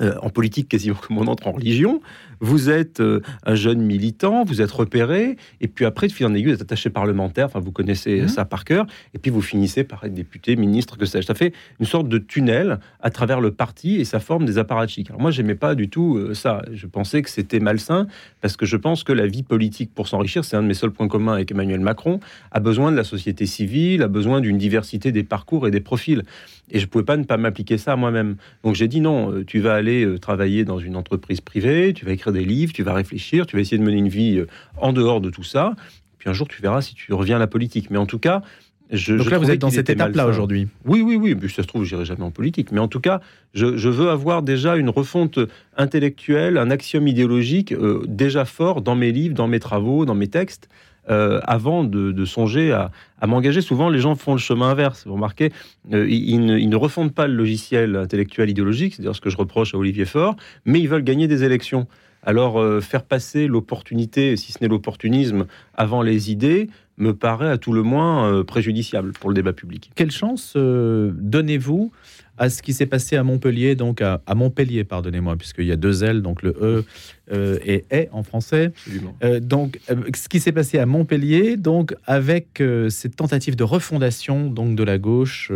euh, 0.00 0.14
en 0.22 0.30
politique 0.30 0.68
quasiment 0.68 0.96
comme 0.96 1.18
on 1.18 1.26
entre 1.26 1.46
en 1.46 1.52
religion. 1.52 2.00
Vous 2.40 2.70
êtes 2.70 3.00
euh, 3.00 3.20
un 3.44 3.54
jeune 3.54 3.80
militant, 3.80 4.44
vous 4.44 4.60
êtes 4.62 4.70
repéré, 4.70 5.36
et 5.60 5.68
puis 5.68 5.84
après, 5.84 6.06
de 6.06 6.12
fil 6.12 6.26
en 6.26 6.34
aiguille, 6.34 6.52
vous 6.52 6.54
êtes 6.54 6.62
attaché 6.62 6.88
parlementaire, 6.88 7.46
enfin 7.46 7.58
vous 7.58 7.72
connaissez 7.72 8.22
mmh. 8.22 8.28
ça 8.28 8.44
par 8.44 8.64
cœur, 8.64 8.86
et 9.14 9.18
puis 9.18 9.30
vous 9.30 9.42
finissez 9.42 9.82
par 9.82 10.04
être 10.04 10.14
député, 10.14 10.54
ministre, 10.56 10.96
que 10.96 11.04
sais-je. 11.04 11.26
Ça 11.26 11.34
fait 11.34 11.52
une 11.80 11.86
sorte 11.86 12.08
de 12.08 12.18
tunnel 12.18 12.78
à 13.00 13.10
travers 13.10 13.40
le 13.40 13.50
parti 13.50 13.96
et 13.96 14.04
ça 14.04 14.20
forme 14.20 14.44
des 14.44 14.58
apparatchiks. 14.58 15.10
Alors 15.10 15.20
moi, 15.20 15.30
j'aimais 15.30 15.56
pas 15.56 15.74
du 15.74 15.88
tout 15.88 16.16
euh, 16.16 16.34
ça. 16.34 16.62
Je 16.72 16.86
pensais 16.86 17.22
que 17.22 17.30
c'était 17.30 17.60
malsain, 17.60 18.06
parce 18.40 18.56
que 18.56 18.66
je 18.66 18.76
pense 18.76 19.02
que 19.02 19.12
la 19.12 19.26
vie 19.26 19.42
politique, 19.42 19.92
pour 19.94 20.06
s'enrichir, 20.06 20.44
c'est 20.44 20.56
un 20.56 20.62
de 20.62 20.68
mes 20.68 20.74
seuls 20.74 20.92
points 20.92 21.08
communs 21.08 21.34
avec 21.34 21.50
Emmanuel 21.50 21.80
Macron, 21.80 22.20
a 22.52 22.60
besoin 22.60 22.92
de 22.92 22.96
la 22.96 23.04
société 23.04 23.46
civile, 23.46 24.02
a 24.02 24.08
besoin 24.08 24.40
d'une 24.40 24.58
diversité 24.58 25.10
des 25.10 25.24
parcours 25.24 25.66
et 25.66 25.70
des 25.70 25.80
profils. 25.80 26.22
Et 26.70 26.78
je 26.78 26.84
ne 26.84 26.90
pouvais 26.90 27.04
pas 27.04 27.16
ne 27.16 27.24
pas 27.24 27.38
m'appliquer 27.38 27.78
ça 27.78 27.94
à 27.94 27.96
moi-même. 27.96 28.36
Donc 28.62 28.74
j'ai 28.74 28.88
dit 28.88 29.00
non, 29.00 29.42
tu 29.46 29.58
vas 29.60 29.74
aller 29.74 29.87
euh, 30.04 30.18
travailler 30.18 30.64
dans 30.64 30.78
une 30.78 30.96
entreprise 30.96 31.40
privée, 31.40 31.92
tu 31.94 32.04
vas 32.04 32.12
écrire 32.12 32.32
des 32.32 32.44
livres, 32.44 32.72
tu 32.72 32.82
vas 32.82 32.94
réfléchir, 32.94 33.46
tu 33.46 33.56
vas 33.56 33.62
essayer 33.62 33.78
de 33.78 33.82
mener 33.82 33.98
une 33.98 34.08
vie 34.08 34.38
euh, 34.38 34.46
en 34.76 34.92
dehors 34.92 35.20
de 35.20 35.30
tout 35.30 35.42
ça. 35.42 35.74
Puis 36.18 36.28
un 36.28 36.32
jour, 36.32 36.48
tu 36.48 36.62
verras 36.62 36.82
si 36.82 36.94
tu 36.94 37.12
reviens 37.12 37.36
à 37.36 37.38
la 37.38 37.46
politique. 37.46 37.90
Mais 37.90 37.98
en 37.98 38.06
tout 38.06 38.18
cas, 38.18 38.42
je, 38.90 39.14
Donc 39.14 39.30
là, 39.30 39.38
vous 39.38 39.50
êtes 39.50 39.60
dans 39.60 39.70
cette 39.70 39.90
étape-là 39.90 40.26
aujourd'hui. 40.26 40.68
Oui, 40.86 41.02
oui, 41.02 41.16
oui. 41.16 41.36
Mais 41.40 41.48
ça 41.48 41.62
se 41.62 41.68
trouve, 41.68 41.84
j'irai 41.84 42.04
jamais 42.04 42.22
en 42.22 42.30
politique. 42.30 42.72
Mais 42.72 42.80
en 42.80 42.88
tout 42.88 43.00
cas, 43.00 43.20
je, 43.52 43.88
veux 43.88 44.08
avoir 44.08 44.42
déjà 44.42 44.76
une 44.76 44.88
refonte 44.88 45.38
intellectuelle, 45.76 46.56
un 46.56 46.70
axiome 46.70 47.06
idéologique 47.06 47.74
déjà 48.06 48.46
fort 48.46 48.80
dans 48.80 48.96
mes 48.96 49.12
livres, 49.12 49.34
dans 49.34 49.46
mes 49.46 49.60
travaux, 49.60 50.06
dans 50.06 50.14
mes 50.14 50.28
textes. 50.28 50.68
Euh, 51.10 51.40
avant 51.44 51.84
de, 51.84 52.24
songer 52.24 52.70
à, 52.72 52.90
m'engager. 53.26 53.62
Souvent, 53.62 53.88
les 53.88 53.98
gens 53.98 54.14
font 54.14 54.32
le 54.32 54.38
chemin 54.38 54.70
inverse. 54.70 55.06
Vous 55.06 55.14
remarquez, 55.14 55.52
euh, 55.92 56.06
ils, 56.08 56.44
ne, 56.44 56.76
refondent 56.76 57.14
pas 57.14 57.26
le 57.26 57.34
logiciel 57.34 57.96
intellectuel 57.96 58.50
idéologique, 58.50 58.94
c'est-à-dire 58.94 59.14
ce 59.14 59.20
que 59.20 59.30
je 59.30 59.36
reproche 59.36 59.74
à 59.74 59.78
Olivier 59.78 60.04
Faure, 60.04 60.36
mais 60.66 60.80
ils 60.80 60.88
veulent 60.88 61.04
gagner 61.04 61.26
des 61.26 61.44
élections. 61.44 61.86
Alors, 62.22 62.60
euh, 62.60 62.80
faire 62.80 63.04
passer 63.04 63.46
l'opportunité, 63.46 64.36
si 64.36 64.52
ce 64.52 64.58
n'est 64.60 64.68
l'opportunisme, 64.68 65.46
avant 65.74 66.02
les 66.02 66.30
idées, 66.30 66.68
me 66.98 67.14
paraît 67.14 67.48
à 67.48 67.58
tout 67.58 67.72
le 67.72 67.82
moins 67.82 68.42
préjudiciable 68.42 69.12
pour 69.12 69.30
le 69.30 69.34
débat 69.34 69.52
public. 69.52 69.92
Quelle 69.94 70.10
chance 70.10 70.56
donnez-vous 70.56 71.92
à 72.38 72.50
ce 72.50 72.62
qui 72.62 72.72
s'est 72.72 72.86
passé 72.86 73.16
à 73.16 73.24
Montpellier, 73.24 73.74
donc 73.74 74.00
à, 74.00 74.20
Montpellier, 74.34 74.84
pardonnez-moi, 74.84 75.36
puisqu'il 75.36 75.66
y 75.66 75.72
a 75.72 75.76
deux 75.76 76.04
L, 76.04 76.22
donc 76.22 76.42
le 76.42 76.50
E 76.60 76.84
euh, 77.32 77.58
et 77.64 77.84
est 77.90 78.08
en 78.12 78.22
français. 78.22 78.72
Euh, 79.22 79.40
donc, 79.40 79.80
euh, 79.90 79.96
ce 80.14 80.28
qui 80.28 80.40
s'est 80.40 80.52
passé 80.52 80.78
à 80.78 80.86
Montpellier, 80.86 81.56
donc 81.56 81.94
avec 82.06 82.62
cette 82.90 83.16
tentative 83.16 83.56
de 83.56 83.64
refondation 83.64 84.50
donc 84.50 84.76
de 84.76 84.84
la 84.84 84.98
gauche 84.98 85.52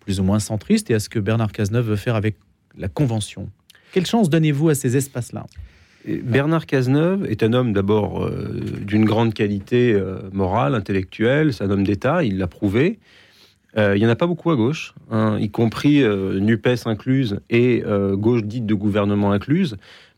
plus 0.00 0.20
ou 0.20 0.24
moins 0.24 0.40
centriste, 0.40 0.90
et 0.90 0.94
à 0.94 1.00
ce 1.00 1.08
que 1.08 1.18
Bernard 1.18 1.52
Cazeneuve 1.52 1.90
veut 1.90 1.96
faire 1.96 2.16
avec 2.16 2.36
la 2.76 2.88
Convention. 2.88 3.48
Quelle 3.92 4.06
chance 4.06 4.28
donnez-vous 4.28 4.70
à 4.70 4.74
ces 4.74 4.96
espaces-là? 4.96 5.46
Bernard 6.06 6.66
Cazeneuve 6.66 7.26
est 7.26 7.42
un 7.42 7.52
homme 7.52 7.72
d'abord 7.72 8.30
d'une 8.80 9.04
grande 9.04 9.34
qualité 9.34 10.00
morale, 10.32 10.74
intellectuelle, 10.74 11.52
c'est 11.52 11.64
un 11.64 11.70
homme 11.70 11.84
d'État, 11.84 12.24
il 12.24 12.38
l'a 12.38 12.46
prouvé. 12.46 12.98
Euh, 13.76 13.96
il 13.96 14.00
n'y 14.00 14.06
en 14.06 14.10
a 14.10 14.16
pas 14.16 14.26
beaucoup 14.26 14.50
à 14.50 14.56
gauche, 14.56 14.94
hein, 15.10 15.38
y 15.38 15.50
compris 15.50 16.02
euh, 16.02 16.40
NUPES 16.40 16.86
incluse 16.86 17.40
et 17.50 17.82
euh, 17.84 18.16
gauche 18.16 18.42
dite 18.44 18.66
de 18.66 18.74
gouvernement 18.74 19.30
incluse. 19.32 19.76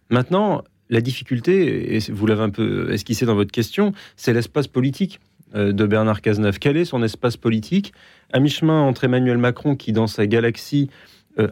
Maintenant, 0.08 0.62
la 0.88 1.00
difficulté, 1.00 1.96
et 1.96 1.98
vous 2.10 2.26
l'avez 2.26 2.42
un 2.42 2.50
peu 2.50 2.92
esquissé 2.92 3.26
dans 3.26 3.34
votre 3.34 3.52
question, 3.52 3.92
c'est 4.16 4.32
l'espace 4.32 4.66
politique 4.66 5.20
de 5.54 5.86
Bernard 5.86 6.20
Cazeneuve. 6.20 6.58
Quel 6.60 6.76
est 6.76 6.84
son 6.84 7.02
espace 7.02 7.36
politique? 7.36 7.92
À 8.32 8.38
mi-chemin 8.38 8.82
entre 8.82 9.04
Emmanuel 9.04 9.38
Macron, 9.38 9.74
qui 9.74 9.92
dans 9.92 10.06
sa 10.06 10.26
galaxie 10.26 10.90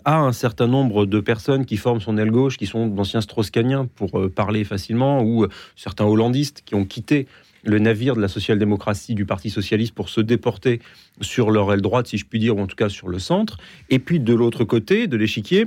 a 0.04 0.18
un 0.18 0.32
certain 0.32 0.66
nombre 0.66 1.06
de 1.06 1.20
personnes 1.20 1.66
qui 1.66 1.76
forment 1.76 2.00
son 2.00 2.16
aile 2.18 2.32
gauche, 2.32 2.58
qui 2.58 2.66
sont 2.66 2.88
d'anciens 2.88 3.20
strauss 3.20 3.50
pour 3.94 4.28
parler 4.30 4.64
facilement, 4.64 5.22
ou 5.22 5.46
certains 5.76 6.04
hollandistes 6.04 6.62
qui 6.64 6.74
ont 6.74 6.84
quitté 6.84 7.28
le 7.64 7.78
navire 7.78 8.16
de 8.16 8.20
la 8.20 8.28
social-démocratie 8.28 9.14
du 9.14 9.24
Parti 9.24 9.50
socialiste 9.50 9.94
pour 9.94 10.08
se 10.08 10.20
déporter 10.20 10.80
sur 11.20 11.50
leur 11.50 11.72
aile 11.72 11.80
droite, 11.80 12.06
si 12.06 12.18
je 12.18 12.24
puis 12.24 12.38
dire, 12.38 12.56
ou 12.56 12.60
en 12.60 12.66
tout 12.66 12.76
cas 12.76 12.88
sur 12.88 13.08
le 13.08 13.18
centre. 13.18 13.58
Et 13.90 13.98
puis 13.98 14.20
de 14.20 14.34
l'autre 14.34 14.64
côté 14.64 15.06
de 15.06 15.16
l'échiquier, 15.16 15.66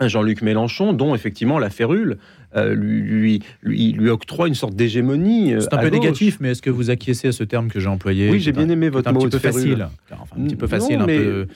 Jean-Luc 0.00 0.42
Mélenchon, 0.42 0.92
dont 0.92 1.14
effectivement 1.14 1.58
la 1.58 1.70
férule 1.70 2.18
euh, 2.56 2.74
lui, 2.74 3.42
lui, 3.62 3.92
lui, 3.92 4.10
octroie 4.10 4.48
une 4.48 4.54
sorte 4.54 4.74
d'hégémonie. 4.74 5.54
Euh, 5.54 5.60
c'est 5.60 5.74
un 5.74 5.78
peu 5.78 5.88
négatif, 5.88 6.38
mais 6.40 6.50
est-ce 6.50 6.62
que 6.62 6.70
vous 6.70 6.90
acquiescez 6.90 7.28
à 7.28 7.32
ce 7.32 7.44
terme 7.44 7.68
que 7.68 7.80
j'ai 7.80 7.88
employé 7.88 8.30
Oui, 8.30 8.40
j'ai 8.40 8.52
bien 8.52 8.68
aimé 8.68 8.88
votre 8.88 9.12
mot. 9.12 9.24
Un 9.24 9.28
petit 9.28 9.38
peu 9.38 9.52
facile. 9.52 9.88
Enfin, 10.12 10.36
un 10.38 10.44
petit 10.44 10.56
peu 10.56 10.66
facile, 10.66 11.00
un 11.00 11.06
peu 11.06 11.46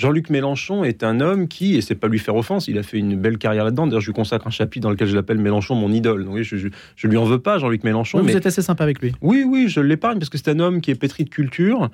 Jean-Luc 0.00 0.30
Mélenchon 0.30 0.82
est 0.82 1.04
un 1.04 1.20
homme 1.20 1.46
qui, 1.46 1.76
et 1.76 1.82
c'est 1.82 1.94
pas 1.94 2.08
lui 2.08 2.18
faire 2.18 2.34
offense, 2.34 2.68
il 2.68 2.78
a 2.78 2.82
fait 2.82 2.96
une 2.96 3.16
belle 3.16 3.36
carrière 3.36 3.64
là-dedans. 3.64 3.86
D'ailleurs, 3.86 4.00
je 4.00 4.06
lui 4.06 4.14
consacre 4.14 4.46
un 4.46 4.50
chapitre 4.50 4.82
dans 4.82 4.90
lequel 4.90 5.08
je 5.08 5.14
l'appelle 5.14 5.36
Mélenchon 5.36 5.74
mon 5.74 5.92
idole. 5.92 6.24
Donc, 6.24 6.40
je, 6.40 6.56
je, 6.96 7.06
lui 7.06 7.18
en 7.18 7.24
veux 7.24 7.38
pas, 7.38 7.58
Jean-Luc 7.58 7.84
Mélenchon. 7.84 8.22
mais... 8.22 8.32
Vous 8.32 8.38
êtes 8.38 8.46
assez 8.46 8.62
sympa 8.62 8.82
avec 8.82 9.00
lui. 9.00 9.12
Oui, 9.20 9.44
oui, 9.46 9.68
je 9.68 9.80
l'épargne 9.80 10.18
parce 10.18 10.30
que 10.30 10.38
c'est 10.38 10.48
un 10.48 10.58
homme 10.58 10.80
qui 10.80 10.90
est 10.90 10.94
pétri 10.94 11.24
de 11.24 11.28
culture, 11.28 11.90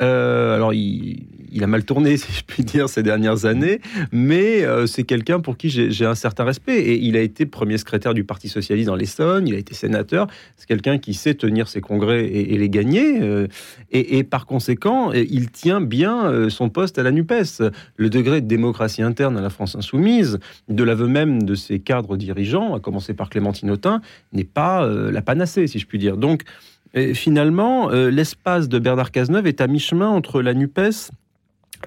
euh, 0.00 0.54
alors, 0.54 0.74
il, 0.74 1.24
a 1.62 1.66
mal 1.66 1.84
tourné, 1.84 2.16
si 2.16 2.32
je 2.32 2.42
puis 2.44 2.64
dire, 2.64 2.88
ces 2.88 3.02
dernières 3.02 3.44
années, 3.44 3.80
mais 4.12 4.64
euh, 4.64 4.86
c'est 4.86 5.04
quelqu'un 5.04 5.40
pour 5.40 5.56
qui 5.56 5.70
j'ai 5.70 6.06
un 6.06 6.14
certain 6.14 6.44
respect. 6.44 6.78
Et 6.78 6.98
il 6.98 7.16
a 7.16 7.20
été 7.20 7.46
premier 7.46 7.78
secrétaire 7.78 8.14
du 8.14 8.24
Parti 8.24 8.48
socialiste 8.48 8.88
dans 8.88 8.96
l'Essonne, 8.96 9.48
il 9.48 9.54
a 9.54 9.58
été 9.58 9.74
sénateur. 9.74 10.26
C'est 10.56 10.66
quelqu'un 10.66 10.98
qui 10.98 11.14
sait 11.14 11.34
tenir 11.34 11.68
ses 11.68 11.80
congrès 11.80 12.26
et, 12.26 12.56
les 12.58 12.68
gagner. 12.68 13.20
Euh, 13.20 13.46
et, 13.90 14.24
par 14.24 14.46
conséquent, 14.46 15.12
il 15.12 15.50
tient 15.50 15.80
bien 15.80 16.48
son 16.50 16.68
poste 16.68 16.98
à 16.98 17.02
la 17.02 17.12
NUPES. 17.12 17.44
Le 17.96 18.10
degré 18.10 18.40
de 18.40 18.46
démocratie 18.46 19.02
interne 19.02 19.36
à 19.36 19.40
la 19.40 19.50
France 19.50 19.74
insoumise, 19.76 20.38
de 20.68 20.82
l'aveu 20.84 21.06
même 21.06 21.42
de 21.42 21.54
ses 21.54 21.80
cadres 21.80 22.16
dirigeants, 22.16 22.74
à 22.74 22.80
commencer 22.80 23.14
par 23.14 23.30
Clémentine 23.30 23.70
Autain, 23.70 24.00
n'est 24.32 24.44
pas 24.44 24.86
la 24.86 25.22
panacée, 25.22 25.66
si 25.66 25.78
je 25.78 25.86
puis 25.86 25.98
dire. 25.98 26.16
Donc, 26.16 26.44
finalement, 27.14 27.90
euh, 27.90 28.10
l'espace 28.10 28.68
de 28.68 28.78
Bernard 28.78 29.10
Cazeneuve 29.10 29.46
est 29.46 29.60
à 29.60 29.66
mi-chemin 29.66 30.08
entre 30.08 30.40
la 30.42 30.54
NUPES 30.54 31.10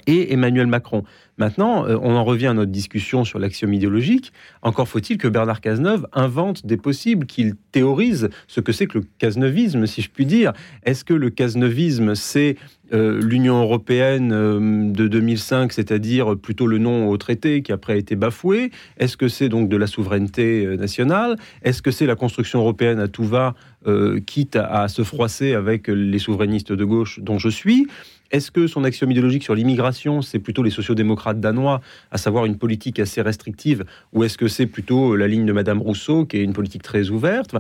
et 0.08 0.34
Emmanuel 0.34 0.68
Macron. 0.68 1.04
Maintenant, 1.38 1.86
euh, 1.88 1.98
on 2.02 2.16
en 2.16 2.24
revient 2.24 2.48
à 2.48 2.54
notre 2.54 2.72
discussion 2.72 3.24
sur 3.24 3.40
l'axiome 3.40 3.74
idéologique. 3.74 4.34
Encore 4.62 4.88
faut-il 4.88 5.18
que 5.18 5.28
Bernard 5.28 5.62
Cazeneuve 5.62 6.06
invente 6.14 6.66
des 6.66 6.78
possibles, 6.78 7.26
qu'il 7.26 7.56
théorise 7.72 8.30
ce 8.48 8.60
que 8.60 8.72
c'est 8.72 8.88
que 8.88 9.00
le 9.00 9.06
cazeneuvisme, 9.18 9.86
si 9.86 10.02
je 10.02 10.10
puis 10.10 10.26
dire. 10.26 10.54
Est-ce 10.84 11.06
que 11.06 11.14
le 11.14 11.30
cazeneuvisme, 11.30 12.14
c'est 12.14 12.58
euh, 12.92 13.22
l'Union 13.22 13.62
européenne 13.62 14.92
de 14.92 15.08
2005, 15.08 15.72
c'est-à-dire 15.72 16.36
plutôt 16.38 16.68
le 16.68 16.78
nom 16.78 17.08
au 17.10 17.18
traité 17.18 17.62
qui 17.62 17.72
après 17.72 17.94
a 17.94 17.98
été 17.98 18.16
bafoué? 18.16 18.72
Est-ce 18.98 19.16
que 19.16 19.28
c'est 19.28 19.48
donc 19.48 19.70
de 19.70 19.78
la 19.78 19.88
souveraineté 19.88 20.66
nationale? 20.78 21.38
Est-ce 21.64 21.82
que 21.82 21.92
c'est 21.92 22.06
la 22.06 22.16
construction 22.16 22.60
européenne 22.60 23.00
à 23.00 23.08
tout 23.08 23.24
va 23.24 23.56
euh, 23.88 24.20
quitte 24.20 24.58
à, 24.58 24.90
se 24.90 25.04
froisser 25.04 25.54
avec 25.54 25.88
les 25.88 26.20
souverainistes 26.20 26.74
de 26.74 26.84
gauche 26.84 27.22
dont 27.22 27.38
je 27.38 27.48
suis? 27.48 27.88
Est-ce 28.32 28.52
que 28.52 28.68
son 28.68 28.84
axiome 28.84 29.12
idéologique 29.12 29.44
sur 29.44 29.56
l'immigration, 29.56 30.22
c'est 30.22 30.40
plutôt 30.40 30.64
les 30.64 30.70
sociodémocrates 30.70 31.40
danois, 31.40 31.82
à 32.12 32.18
savoir 32.18 32.46
une 32.46 32.58
politique 32.58 33.00
assez 33.00 33.22
restrictive, 33.22 33.86
ou 34.14 34.24
est-ce 34.24 34.38
que 34.38 34.48
c'est 34.48 34.66
plutôt 34.66 35.16
la 35.16 35.28
ligne 35.28 35.46
de 35.46 35.54
Madame 35.54 35.82
Rousseau, 35.82 36.26
qui 36.26 36.38
est 36.38 36.44
une 36.44 36.54
politique 36.54 36.84
très 36.84 37.10
ouverte? 37.10 37.56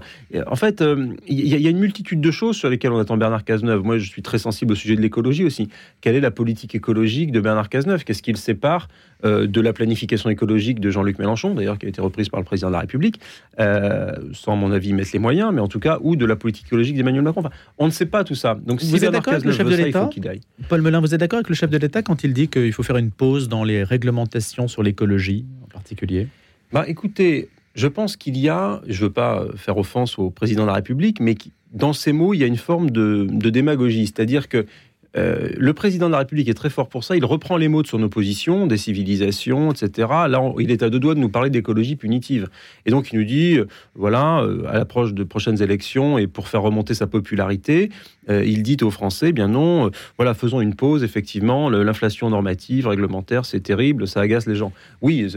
En 0.47 0.55
fait, 0.55 0.81
euh, 0.81 1.07
il 1.27 1.47
y, 1.47 1.67
a 1.67 1.69
une 1.69 1.79
multitude 1.79 2.21
de 2.21 2.31
choses 2.31 2.55
sur 2.55 2.69
lesquelles 2.69 2.91
on 2.91 2.99
attend 2.99 3.17
Bernard 3.17 3.43
Cazeneuve. 3.43 3.83
Moi, 3.83 3.97
je 3.97 4.09
suis 4.09 4.21
très 4.21 4.38
sensible 4.38 4.73
au 4.73 4.75
sujet 4.75 4.95
de 4.95 5.01
l'écologie 5.01 5.43
aussi. 5.43 5.69
Quelle 6.01 6.15
est 6.15 6.21
la 6.21 6.31
politique 6.31 6.75
écologique 6.75 7.31
de 7.31 7.39
Bernard 7.39 7.69
Cazeneuve? 7.69 8.03
Qu'est-ce 8.03 8.21
qu'il 8.21 8.38
sépare 8.38 8.88
euh, 9.25 9.47
de 9.47 9.61
la 9.61 9.73
planification 9.73 10.29
écologique 10.29 10.79
de 10.79 10.89
Jean-Luc 10.89 11.19
Mélenchon, 11.19 11.53
d'ailleurs, 11.53 11.77
qui 11.77 11.85
a 11.85 11.89
été 11.89 12.01
reprise 12.01 12.29
par 12.29 12.39
le 12.39 12.45
président 12.45 12.67
de 12.67 12.73
la 12.73 12.79
République, 12.79 13.19
sans, 13.57 14.53
à 14.53 14.55
mon 14.55 14.71
avis, 14.71 14.93
mettre 14.93 15.11
les 15.13 15.19
moyens, 15.19 15.51
mais 15.53 15.61
en 15.61 15.67
tout 15.67 15.79
cas, 15.79 15.99
ou 16.01 16.15
de 16.15 16.25
la 16.25 16.35
politique 16.35 16.67
écologique 16.67 16.95
d'Emmanuel 16.95 17.23
Macron. 17.23 17.43
on 17.77 17.85
ne 17.85 17.91
sait 17.91 18.05
pas 18.05 18.23
tout 18.23 18.35
ça. 18.35 18.57
Donc, 18.65 18.81
vous 18.81 19.03
êtes 19.03 19.11
d'accord 19.11 19.33
avec 19.33 19.45
le 19.45 19.51
chef 19.51 19.67
de 19.67 19.75
l'État 19.75 20.09
Paul 20.67 20.81
Melun, 20.81 20.99
vous 20.99 21.13
êtes 21.13 21.19
d'accord 21.19 21.38
avec 21.38 21.49
le 21.49 21.55
chef 21.55 21.69
de 21.69 21.77
l'État 21.77 22.01
quand 22.01 22.23
il 22.23 22.33
dit 22.33 22.47
qu'il 22.47 22.73
faut 22.73 22.83
faire 22.83 22.97
une 22.97 23.11
pause 23.11 23.49
dans 23.49 23.63
les 23.63 23.83
réglementations 23.83 24.67
sur 24.67 24.83
l'écologie 24.83 25.45
en 25.63 25.67
particulier? 25.67 26.27
Bah, 26.71 26.85
écoutez, 26.88 27.49
je 27.75 27.88
pense 27.88 28.15
qu'il 28.17 28.38
y 28.38 28.49
a, 28.49 28.81
je 28.88 29.01
ne 29.01 29.07
veux 29.07 29.13
pas 29.13 29.45
faire 29.55 29.77
offense 29.77 30.19
au 30.19 30.29
président 30.29 30.63
de 30.63 30.67
la 30.67 30.73
République, 30.73 31.19
mais 31.19 31.35
dans 31.71 31.93
ces 31.93 32.13
mots, 32.13 32.33
il 32.33 32.39
y 32.39 32.43
a 32.43 32.47
une 32.47 32.57
forme 32.57 32.89
de, 32.89 33.27
de 33.29 33.49
démagogie. 33.49 34.05
C'est-à-dire 34.07 34.49
que 34.49 34.65
euh, 35.17 35.49
le 35.57 35.73
président 35.73 36.07
de 36.07 36.11
la 36.11 36.19
République 36.19 36.49
est 36.49 36.53
très 36.53 36.69
fort 36.69 36.87
pour 36.87 37.03
ça. 37.03 37.15
Il 37.15 37.25
reprend 37.25 37.57
les 37.57 37.67
mots 37.67 37.81
de 37.81 37.87
son 37.87 38.01
opposition, 38.03 38.67
des 38.67 38.77
civilisations, 38.77 39.71
etc. 39.71 40.07
Là, 40.27 40.41
il 40.59 40.71
est 40.71 40.83
à 40.83 40.89
deux 40.89 40.99
doigts 40.99 41.15
de 41.15 41.19
nous 41.19 41.29
parler 41.29 41.49
d'écologie 41.49 41.95
punitive. 41.95 42.47
Et 42.85 42.91
donc, 42.91 43.11
il 43.11 43.19
nous 43.19 43.25
dit, 43.25 43.57
euh, 43.57 43.67
voilà, 43.95 44.41
euh, 44.41 44.67
à 44.67 44.73
l'approche 44.73 45.13
de 45.13 45.23
prochaines 45.23 45.61
élections 45.61 46.17
et 46.17 46.27
pour 46.27 46.47
faire 46.47 46.61
remonter 46.61 46.93
sa 46.93 47.07
popularité, 47.07 47.89
il 48.27 48.61
dit 48.61 48.77
aux 48.83 48.91
Français, 48.91 49.31
bien 49.31 49.47
non, 49.47 49.89
voilà, 50.17 50.35
faisons 50.35 50.61
une 50.61 50.75
pause. 50.75 51.03
Effectivement, 51.03 51.67
l'inflation 51.67 52.29
normative, 52.29 52.87
réglementaire, 52.87 53.43
c'est 53.43 53.59
terrible, 53.59 54.07
ça 54.07 54.21
agace 54.21 54.45
les 54.45 54.53
gens. 54.53 54.71
Oui. 55.01 55.27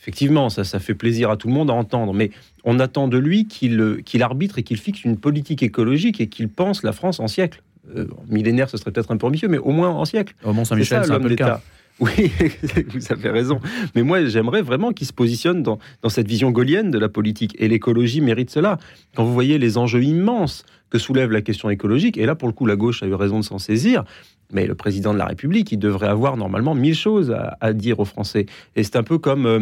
Effectivement, 0.00 0.50
ça, 0.50 0.64
ça 0.64 0.80
fait 0.80 0.94
plaisir 0.94 1.30
à 1.30 1.36
tout 1.36 1.46
le 1.46 1.54
monde 1.54 1.70
à 1.70 1.74
entendre, 1.74 2.12
mais 2.12 2.32
on 2.64 2.80
attend 2.80 3.06
de 3.06 3.16
lui 3.16 3.46
qu'il 3.46 4.22
arbitre 4.22 4.58
et 4.58 4.64
qu'il 4.64 4.78
fixe 4.78 5.04
une 5.04 5.16
politique 5.16 5.62
écologique 5.62 6.20
et 6.20 6.26
qu'il 6.26 6.48
pense 6.48 6.82
la 6.82 6.90
France 6.90 7.20
en 7.20 7.28
siècle. 7.28 7.62
Euh, 7.96 8.06
millénaire, 8.28 8.70
ce 8.70 8.76
serait 8.76 8.92
peut-être 8.92 9.10
un 9.10 9.16
peu 9.16 9.26
ambitieux, 9.26 9.48
mais 9.48 9.58
au 9.58 9.70
moins 9.70 9.90
en 9.90 10.04
siècle. 10.04 10.34
Au 10.44 10.52
Mont 10.52 10.64
Saint-Michel, 10.64 11.04
c'est 11.04 11.12
un 11.12 11.20
peu 11.20 11.28
le 11.28 11.36
cas. 11.36 11.60
Oui, 12.00 12.32
vous 12.88 13.12
avez 13.12 13.28
raison. 13.28 13.60
Mais 13.94 14.02
moi, 14.02 14.24
j'aimerais 14.24 14.62
vraiment 14.62 14.92
qu'il 14.92 15.06
se 15.06 15.12
positionne 15.12 15.62
dans, 15.62 15.78
dans, 16.00 16.08
cette 16.08 16.26
vision 16.26 16.50
gaulienne 16.50 16.90
de 16.90 16.98
la 16.98 17.10
politique. 17.10 17.54
Et 17.58 17.68
l'écologie 17.68 18.22
mérite 18.22 18.48
cela. 18.48 18.78
Quand 19.14 19.24
vous 19.24 19.32
voyez 19.34 19.58
les 19.58 19.76
enjeux 19.76 20.02
immenses 20.02 20.64
que 20.88 20.98
soulève 20.98 21.30
la 21.30 21.42
question 21.42 21.68
écologique, 21.68 22.16
et 22.16 22.24
là, 22.24 22.34
pour 22.34 22.48
le 22.48 22.54
coup, 22.54 22.64
la 22.64 22.76
gauche 22.76 23.02
a 23.02 23.06
eu 23.06 23.14
raison 23.14 23.40
de 23.40 23.44
s'en 23.44 23.58
saisir, 23.58 24.04
mais 24.52 24.66
le 24.66 24.74
président 24.74 25.12
de 25.12 25.18
la 25.18 25.26
République, 25.26 25.70
il 25.70 25.78
devrait 25.78 26.08
avoir 26.08 26.36
normalement 26.38 26.74
mille 26.74 26.94
choses 26.94 27.36
à, 27.60 27.72
dire 27.74 28.00
aux 28.00 28.04
Français. 28.06 28.46
Et 28.74 28.82
c'est 28.82 28.96
un 28.96 29.04
peu 29.04 29.18
comme... 29.18 29.46
Euh, 29.46 29.60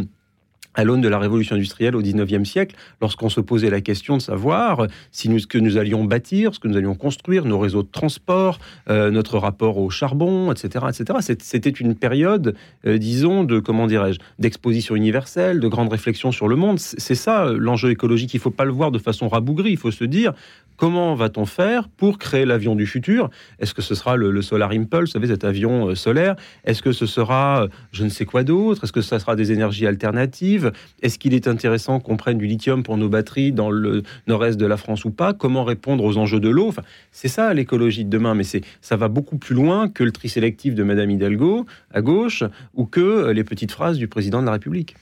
à 0.75 0.85
l'aune 0.85 1.01
de 1.01 1.09
la 1.09 1.19
révolution 1.19 1.57
industrielle 1.57 1.97
au 1.97 2.03
XIXe 2.03 2.49
siècle, 2.49 2.77
lorsqu'on 3.01 3.29
se 3.29 3.41
posait 3.41 3.71
la 3.71 3.81
question 3.81 4.17
de 4.17 4.23
savoir 4.23 4.87
si 5.11 5.29
nous, 5.29 5.39
ce 5.39 5.47
que 5.47 5.59
nous 5.59 5.79
allions 5.79 6.05
bâtir, 6.05 6.55
ce 6.55 6.61
que 6.61 6.69
nous 6.69 6.77
allions 6.77 6.95
construire, 6.95 7.45
nos 7.45 7.59
réseaux 7.59 7.83
de 7.83 7.89
transport, 7.91 8.59
euh, 8.89 9.11
notre 9.11 9.39
rapport 9.39 9.79
au 9.79 9.91
charbon, 9.91 10.53
etc., 10.53 10.87
etc. 10.89 11.37
C'était 11.41 11.71
une 11.71 11.95
période, 11.95 12.55
euh, 12.87 12.99
disons, 12.99 13.45
de 13.45 13.59
comment 13.59 13.87
dirais-je, 13.87 14.19
d'exposition 14.39 14.95
universelle, 14.95 15.61
de 15.61 15.69
grande 15.69 15.91
réflexion 15.91 16.33
sur 16.33 16.49
le 16.49 16.57
monde. 16.57 16.79
C'est 16.79 17.15
ça 17.15 17.47
euh, 17.47 17.57
l'enjeu 17.59 17.91
écologique. 17.91 18.33
Il 18.35 18.39
ne 18.39 18.43
faut 18.43 18.51
pas 18.51 18.65
le 18.65 18.73
voir 18.73 18.91
de 18.91 18.99
façon 18.99 19.29
rabougrie. 19.29 19.73
Il 19.73 19.79
faut 19.79 19.91
se 19.91 20.05
dire 20.05 20.35
Comment 20.81 21.15
va-t-on 21.15 21.45
faire 21.45 21.91
pour 21.91 22.17
créer 22.17 22.47
l'avion 22.47 22.75
du 22.75 22.87
futur? 22.87 23.29
Est-ce 23.59 23.75
que 23.75 23.83
ce 23.83 23.95
sera 23.95 24.17
le, 24.17 24.41
Solar 24.41 24.71
Impulse, 24.71 25.11
vous 25.11 25.13
savez, 25.13 25.27
cet 25.27 25.45
avion 25.45 25.89
euh, 25.89 25.95
solaire? 25.95 26.37
Est-ce 26.65 26.81
que 26.83 26.93
ce 26.93 27.05
sera 27.05 27.65
euh, 27.65 27.69
je 27.93 28.03
ne 28.03 28.09
sais 28.09 28.25
quoi 28.25 28.45
d'autre? 28.45 28.85
Est-ce 28.85 28.93
que 28.93 29.03
ça 29.03 29.19
sera 29.19 29.37
des 29.37 29.53
énergies 29.53 29.87
alternatives? 29.87 30.60
Est-ce 31.03 31.19
qu'il 31.19 31.35
est 31.35 31.49
intéressant 31.49 32.01
qu'on 32.01 32.17
prenne 32.17 32.39
du 32.39 32.47
lithium 32.47 32.83
pour 32.83 32.97
nos 32.97 33.09
batteries 33.09 33.53
dans 33.53 33.71
le 33.71 34.03
nord-est 34.27 34.59
de 34.59 34.67
la 34.67 34.77
France 34.77 35.05
ou 35.05 35.11
pas? 35.11 35.33
Comment 35.33 35.65
répondre 35.65 36.05
aux 36.05 36.17
enjeux 36.17 36.41
de 36.41 36.49
l'eau? 36.49 36.69
Enfin, 36.69 36.83
C'est 37.13 37.29
ça 37.29 37.53
l'écologie 37.55 38.05
de 38.05 38.11
demain, 38.11 38.35
mais 38.35 38.45
ça 38.45 38.97
va 38.97 39.09
beaucoup 39.09 39.39
plus 39.39 39.55
loin 39.55 39.89
que 39.89 40.05
le 40.05 40.13
tri 40.13 40.29
sélectif 40.29 40.75
de 40.75 40.83
Madame 40.83 41.11
Hidalgo 41.11 41.67
à 41.93 42.03
gauche 42.03 42.45
ou 42.75 42.85
que 42.87 43.01
euh, 43.01 43.33
les 43.33 43.45
petites 43.45 43.73
phrases 43.73 43.99
du 43.99 44.09
président 44.09 44.41
de 44.41 44.47
la 44.47 44.53
République. 44.53 44.97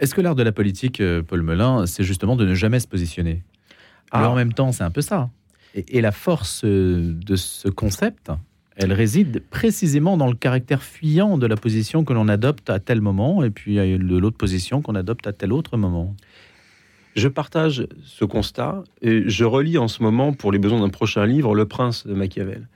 Est-ce 0.00 0.14
que 0.14 0.20
l'art 0.20 0.36
de 0.36 0.44
la 0.44 0.52
politique, 0.52 1.02
Paul 1.26 1.42
Melun, 1.42 1.86
c'est 1.86 2.04
justement 2.04 2.36
de 2.36 2.46
ne 2.46 2.54
jamais 2.54 2.78
se 2.78 2.86
positionner? 2.86 3.42
Mais 4.12 4.24
en 4.24 4.34
même 4.34 4.52
temps, 4.52 4.72
c'est 4.72 4.84
un 4.84 4.90
peu 4.90 5.02
ça. 5.02 5.30
Et, 5.74 6.00
la 6.00 6.12
force 6.12 6.62
euh, 6.64 7.12
de 7.14 7.36
ce 7.36 7.68
concept, 7.68 8.32
elle 8.78 8.92
réside 8.92 9.42
précisément 9.50 10.16
dans 10.16 10.28
le 10.28 10.36
caractère 10.36 10.84
fuyant 10.84 11.36
de 11.36 11.46
la 11.46 11.56
position 11.56 12.04
que 12.04 12.12
l'on 12.12 12.28
adopte 12.28 12.70
à 12.70 12.78
tel 12.78 13.00
moment, 13.00 13.42
et 13.42 13.50
puis 13.50 13.74
de 13.74 14.16
l'autre 14.16 14.36
position 14.36 14.82
qu'on 14.82 14.94
adopte 14.94 15.26
à 15.26 15.32
tel 15.32 15.52
autre 15.52 15.76
moment. 15.76 16.14
Je 17.16 17.26
partage 17.26 17.88
ce 18.04 18.24
constat 18.24 18.84
et 19.02 19.24
je 19.26 19.44
relis 19.44 19.78
en 19.78 19.88
ce 19.88 20.00
moment, 20.00 20.32
pour 20.32 20.52
les 20.52 20.60
besoins 20.60 20.80
d'un 20.80 20.90
prochain 20.90 21.26
livre, 21.26 21.56
Le 21.56 21.66
Prince 21.66 22.06
de 22.06 22.14
Machiavel. 22.14 22.68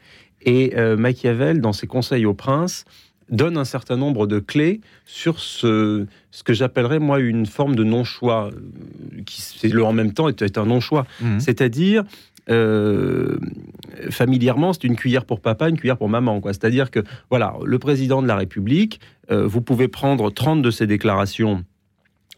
Et 0.42 0.76
euh, 0.76 0.97
Machiavel, 0.97 1.61
dans 1.61 1.73
ses 1.73 1.87
conseils 1.87 2.26
au 2.26 2.35
prince, 2.35 2.85
donne 3.30 3.56
un 3.56 3.64
certain 3.64 3.97
nombre 3.97 4.26
de 4.26 4.40
clés 4.40 4.80
sur 5.04 5.38
ce, 5.38 6.06
ce 6.32 6.42
que 6.42 6.52
j'appellerais 6.52 6.99
moi 6.99 7.21
une 7.21 7.47
forme 7.47 7.76
de 7.76 7.85
non-choix, 7.85 8.50
euh, 8.52 9.23
qui 9.25 9.68
le 9.68 9.85
en 9.85 9.92
même 9.92 10.12
temps 10.12 10.28
est, 10.28 10.59
un 10.59 10.66
non-choix. 10.66 11.06
Mmh. 11.21 11.38
C'est-à-dire, 11.38 12.02
euh, 12.50 13.38
familièrement, 14.11 14.72
c'est 14.72 14.84
une 14.84 14.96
cuillère 14.96 15.25
pour 15.25 15.40
papa, 15.40 15.68
une 15.68 15.78
cuillère 15.78 15.96
pour 15.96 16.08
maman. 16.08 16.40
C'est-à-dire 16.46 16.90
que, 16.90 17.00
voilà, 17.30 17.54
le 17.64 17.78
président 17.78 18.22
de 18.22 18.28
la 18.28 18.37
République, 18.37 19.00
euh, 19.30 19.46
vous 19.46 19.61
pouvez 19.61 19.88
prendre 19.88 20.30
30 20.30 20.62
de 20.62 20.70
ses 20.70 20.87
déclarations 20.87 21.64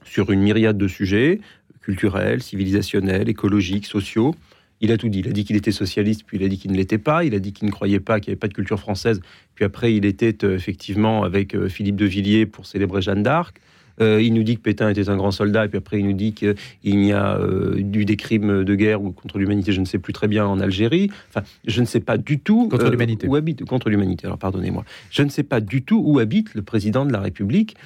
sur 0.05 0.31
une 0.31 0.41
myriade 0.41 0.77
de 0.77 0.89
sujets, 0.89 1.41
culturels, 1.81 2.43
civilisationnels, 2.43 3.29
écologiques, 3.29 3.87
sociaux. 3.87 4.35
Il 4.81 4.93
a 4.93 4.99
tout 4.99 5.09
dit. 5.09 5.21
Il 5.21 5.29
a 5.29 5.33
dit 5.33 5.45
qu'il 5.45 5.57
était 5.57 5.73
socialiste, 5.73 6.25
puis 6.27 6.37
il 6.37 6.45
a 6.45 6.49
dit 6.49 6.59
qu'il 6.59 6.73
ne 6.73 6.77
l'était 6.77 6.99
pas. 6.99 7.25
Il 7.25 7.35
a 7.35 7.39
dit 7.39 7.53
qu'il 7.53 7.67
ne 7.67 7.73
croyait 7.73 8.01
pas 8.01 8.21
qu'il 8.21 8.31
n'y 8.31 8.33
avait 8.33 8.41
pas 8.41 8.49
de 8.49 8.55
culture 8.55 8.81
française. 8.81 9.21
Puis 9.55 9.65
après, 9.65 9.95
il 9.95 10.05
était 10.05 10.37
effectivement 10.43 11.23
avec 11.23 11.69
Philippe 11.69 11.97
de 11.97 12.05
Villiers 12.05 12.45
pour 12.45 12.67
célébrer 12.67 13.01
Jeanne 13.01 13.23
d'Arc. 13.23 13.61
Euh, 14.01 14.21
il 14.23 14.35
nous 14.35 14.43
dit 14.43 14.57
que 14.57 14.63
Pétain 14.63 14.89
était 14.89 15.09
un 15.09 15.17
grand 15.17 15.31
soldat, 15.31 15.67
et 15.67 15.69
puis 15.69 15.79
après 15.79 15.99
il 15.99 16.07
nous 16.07 16.13
dit 16.13 16.33
qu'il 16.33 16.55
y 16.85 17.13
a 17.13 17.37
euh, 17.39 17.77
eu 17.77 18.05
des 18.05 18.17
crimes 18.17 18.65
de 18.65 18.75
guerre 18.75 19.03
ou 19.03 19.13
contre 19.13 19.39
l'humanité, 19.39 19.73
je 19.73 19.81
ne 19.81 19.87
sais 19.87 19.99
plus 19.99 20.13
très 20.13 20.29
bien, 20.29 20.47
en 20.47 20.61
Algérie. 20.61 21.11
Enfin, 21.29 21.47
je 21.67 21.81
ne 21.81 21.87
sais 21.87 22.01
pas 22.01 22.19
du 22.19 22.39
tout 22.39 22.69
contre 22.69 22.91
l'humanité. 22.91 23.27
où 23.27 23.37
habite 23.37 23.65
contre 23.65 23.91
l'humanité. 23.91 24.27
Alors 24.27 24.39
pardonnez-moi, 24.39 24.85
je 25.11 25.23
ne 25.23 25.29
sais 25.29 25.43
pas 25.43 25.61
du 25.61 25.83
tout 25.83 26.03
où 26.05 26.19
habite 26.19 26.55
le 26.55 26.63
président 26.63 27.05
de 27.05 27.13
la 27.13 27.21
République 27.21 27.77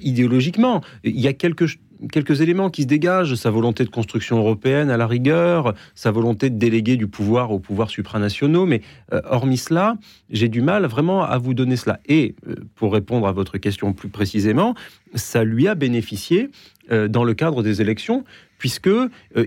idéologiquement. 0.00 0.82
Il 1.04 1.20
y 1.20 1.28
a 1.28 1.34
quelque 1.34 1.66
quelques 2.10 2.40
éléments 2.40 2.70
qui 2.70 2.82
se 2.82 2.86
dégagent, 2.86 3.34
sa 3.34 3.50
volonté 3.50 3.84
de 3.84 3.90
construction 3.90 4.38
européenne 4.38 4.90
à 4.90 4.96
la 4.96 5.06
rigueur, 5.06 5.74
sa 5.94 6.10
volonté 6.10 6.50
de 6.50 6.58
déléguer 6.58 6.96
du 6.96 7.06
pouvoir 7.06 7.50
aux 7.50 7.58
pouvoirs 7.58 7.90
supranationaux, 7.90 8.66
mais 8.66 8.82
euh, 9.12 9.20
hormis 9.24 9.56
cela, 9.56 9.96
j'ai 10.30 10.48
du 10.48 10.62
mal 10.62 10.86
vraiment 10.86 11.22
à 11.22 11.38
vous 11.38 11.54
donner 11.54 11.76
cela. 11.76 12.00
Et 12.06 12.34
euh, 12.48 12.54
pour 12.74 12.92
répondre 12.92 13.26
à 13.26 13.32
votre 13.32 13.58
question 13.58 13.92
plus 13.92 14.08
précisément, 14.08 14.74
ça 15.14 15.44
lui 15.44 15.68
a 15.68 15.74
bénéficié 15.74 16.50
euh, 16.90 17.08
dans 17.08 17.24
le 17.24 17.34
cadre 17.34 17.62
des 17.62 17.80
élections, 17.80 18.24
puisque 18.58 18.90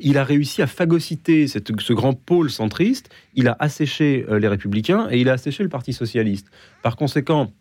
il 0.01 0.19
a 0.19 0.23
réussi 0.23 0.61
à 0.61 0.67
phagocyter 0.67 1.47
ce 1.47 1.93
grand 1.93 2.13
pôle 2.13 2.51
centriste, 2.51 3.09
il 3.33 3.47
a 3.47 3.57
asséché 3.59 4.23
les 4.29 4.47
républicains 4.47 5.07
et 5.09 5.19
il 5.19 5.29
a 5.29 5.33
asséché 5.33 5.63
le 5.63 5.69
Parti 5.69 5.93
socialiste. 5.93 6.51
Par 6.83 6.95
conséquent, 6.95 7.51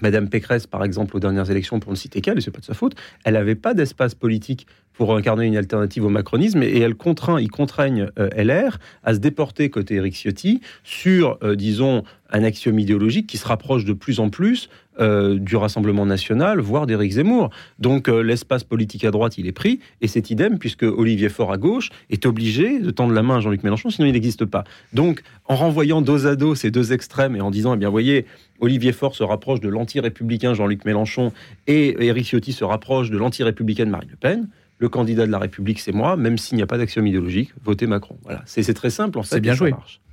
Madame 0.00 0.28
Pécresse, 0.28 0.66
par 0.66 0.84
exemple, 0.84 1.16
aux 1.16 1.20
dernières 1.20 1.50
élections, 1.50 1.80
pour 1.80 1.92
ne 1.92 1.96
citer 1.96 2.20
qu'elle, 2.20 2.38
et 2.38 2.40
c'est 2.40 2.50
pas 2.50 2.60
de 2.60 2.64
sa 2.64 2.74
faute, 2.74 2.94
elle 3.24 3.34
n'avait 3.34 3.54
pas 3.54 3.74
d'espace 3.74 4.14
politique 4.14 4.66
pour 4.98 5.16
incarner 5.16 5.46
une 5.46 5.56
alternative 5.56 6.04
au 6.04 6.08
macronisme 6.08 6.60
et 6.62 6.80
elle 6.80 6.96
contraint, 6.96 7.40
il 7.40 7.50
contraignent 7.50 8.08
euh, 8.18 8.28
LR 8.36 8.78
à 9.04 9.14
se 9.14 9.20
déporter 9.20 9.70
côté 9.70 9.94
Eric 9.94 10.14
Ciotti 10.14 10.60
sur, 10.82 11.38
euh, 11.44 11.54
disons, 11.54 12.02
un 12.30 12.42
axiome 12.42 12.80
idéologique 12.80 13.28
qui 13.28 13.38
se 13.38 13.46
rapproche 13.46 13.84
de 13.84 13.92
plus 13.92 14.18
en 14.18 14.28
plus 14.28 14.68
euh, 15.00 15.38
du 15.38 15.56
Rassemblement 15.56 16.06
national, 16.06 16.60
voire 16.60 16.86
d'Éric 16.86 17.12
Zemmour. 17.12 17.50
Donc 17.78 18.08
l'espace 18.08 18.64
politique 18.64 19.04
à 19.04 19.10
droite, 19.10 19.38
il 19.38 19.46
est 19.46 19.52
pris, 19.52 19.80
et 20.00 20.08
c'est 20.08 20.30
idem, 20.30 20.58
puisque 20.58 20.82
Olivier 20.82 21.28
Faure 21.28 21.52
à 21.52 21.58
gauche 21.58 21.90
est 22.10 22.26
obligé 22.26 22.80
de 22.80 22.90
tendre 22.90 23.12
la 23.12 23.22
main 23.22 23.36
à 23.36 23.40
Jean-Luc 23.40 23.62
Mélenchon, 23.62 23.90
sinon 23.90 24.06
il 24.06 24.12
n'existe 24.12 24.44
pas. 24.44 24.64
Donc 24.92 25.22
en 25.46 25.56
renvoyant 25.56 26.02
dos 26.02 26.26
à 26.26 26.36
dos 26.36 26.54
ces 26.54 26.70
deux 26.70 26.92
extrêmes 26.92 27.36
et 27.36 27.40
en 27.40 27.50
disant, 27.50 27.74
eh 27.74 27.76
bien 27.76 27.88
voyez, 27.88 28.26
Olivier 28.60 28.92
Faure 28.92 29.14
se 29.14 29.22
rapproche 29.22 29.60
de 29.60 29.68
l'anti-républicain 29.68 30.54
Jean-Luc 30.54 30.84
Mélenchon 30.84 31.32
et 31.66 32.04
Éric 32.04 32.26
Ciotti 32.26 32.52
se 32.52 32.64
rapproche 32.64 33.10
de 33.10 33.18
l'anti-républicaine 33.18 33.90
Marine 33.90 34.10
Le 34.10 34.16
Pen, 34.16 34.48
le 34.78 34.88
candidat 34.88 35.26
de 35.26 35.32
la 35.32 35.38
République, 35.38 35.80
c'est 35.80 35.92
moi, 35.92 36.16
même 36.16 36.38
s'il 36.38 36.56
n'y 36.56 36.62
a 36.62 36.66
pas 36.66 36.78
d'axiome 36.78 37.06
idéologique, 37.06 37.52
votez 37.64 37.86
Macron. 37.86 38.16
Voilà, 38.22 38.42
c'est 38.46 38.74
très 38.74 38.90
simple 38.90 39.18
en 39.18 39.22
fait. 39.22 39.36
C'est 39.36 39.40
bien 39.40 39.54
joué. 39.54 39.72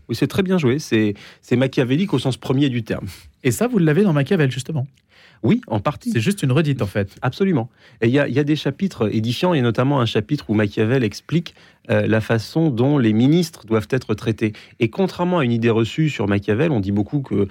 Oui, 0.09 0.15
c'est 0.15 0.27
très 0.27 0.43
bien 0.43 0.57
joué. 0.57 0.79
C'est 0.79 1.15
machiavélique 1.51 2.13
au 2.13 2.19
sens 2.19 2.37
premier 2.37 2.69
du 2.69 2.83
terme. 2.83 3.07
Et 3.43 3.51
ça, 3.51 3.67
vous 3.67 3.77
l'avez 3.77 4.03
dans 4.03 4.13
Machiavel, 4.13 4.51
justement 4.51 4.87
oui, 5.43 5.61
en 5.67 5.79
partie. 5.79 6.11
C'est 6.11 6.21
juste 6.21 6.41
une 6.41 6.51
redite, 6.51 6.81
en 6.81 6.87
fait. 6.87 7.15
Absolument. 7.21 7.69
Et 8.01 8.07
il 8.07 8.13
y, 8.13 8.19
a 8.19 8.43
des 8.43 8.55
chapitres 8.55 9.13
édifiants, 9.13 9.53
et 9.53 9.61
notamment 9.61 10.01
un 10.01 10.05
chapitre 10.05 10.49
où 10.49 10.55
Machiavel 10.55 11.03
explique 11.03 11.53
euh, 11.91 12.07
la 12.07 12.19
façon 12.19 12.71
dont 12.71 12.97
les 12.97 13.13
ministres 13.13 13.65
doivent 13.65 13.87
être 13.91 14.15
traités. 14.15 14.53
Et 14.79 14.89
contrairement 14.89 15.39
à 15.39 15.45
une 15.45 15.51
idée 15.51 15.69
reçue 15.69 16.09
sur 16.09 16.27
Machiavel, 16.27 16.71
on 16.71 16.79
dit 16.79 16.91
beaucoup 16.91 17.21
que 17.21 17.47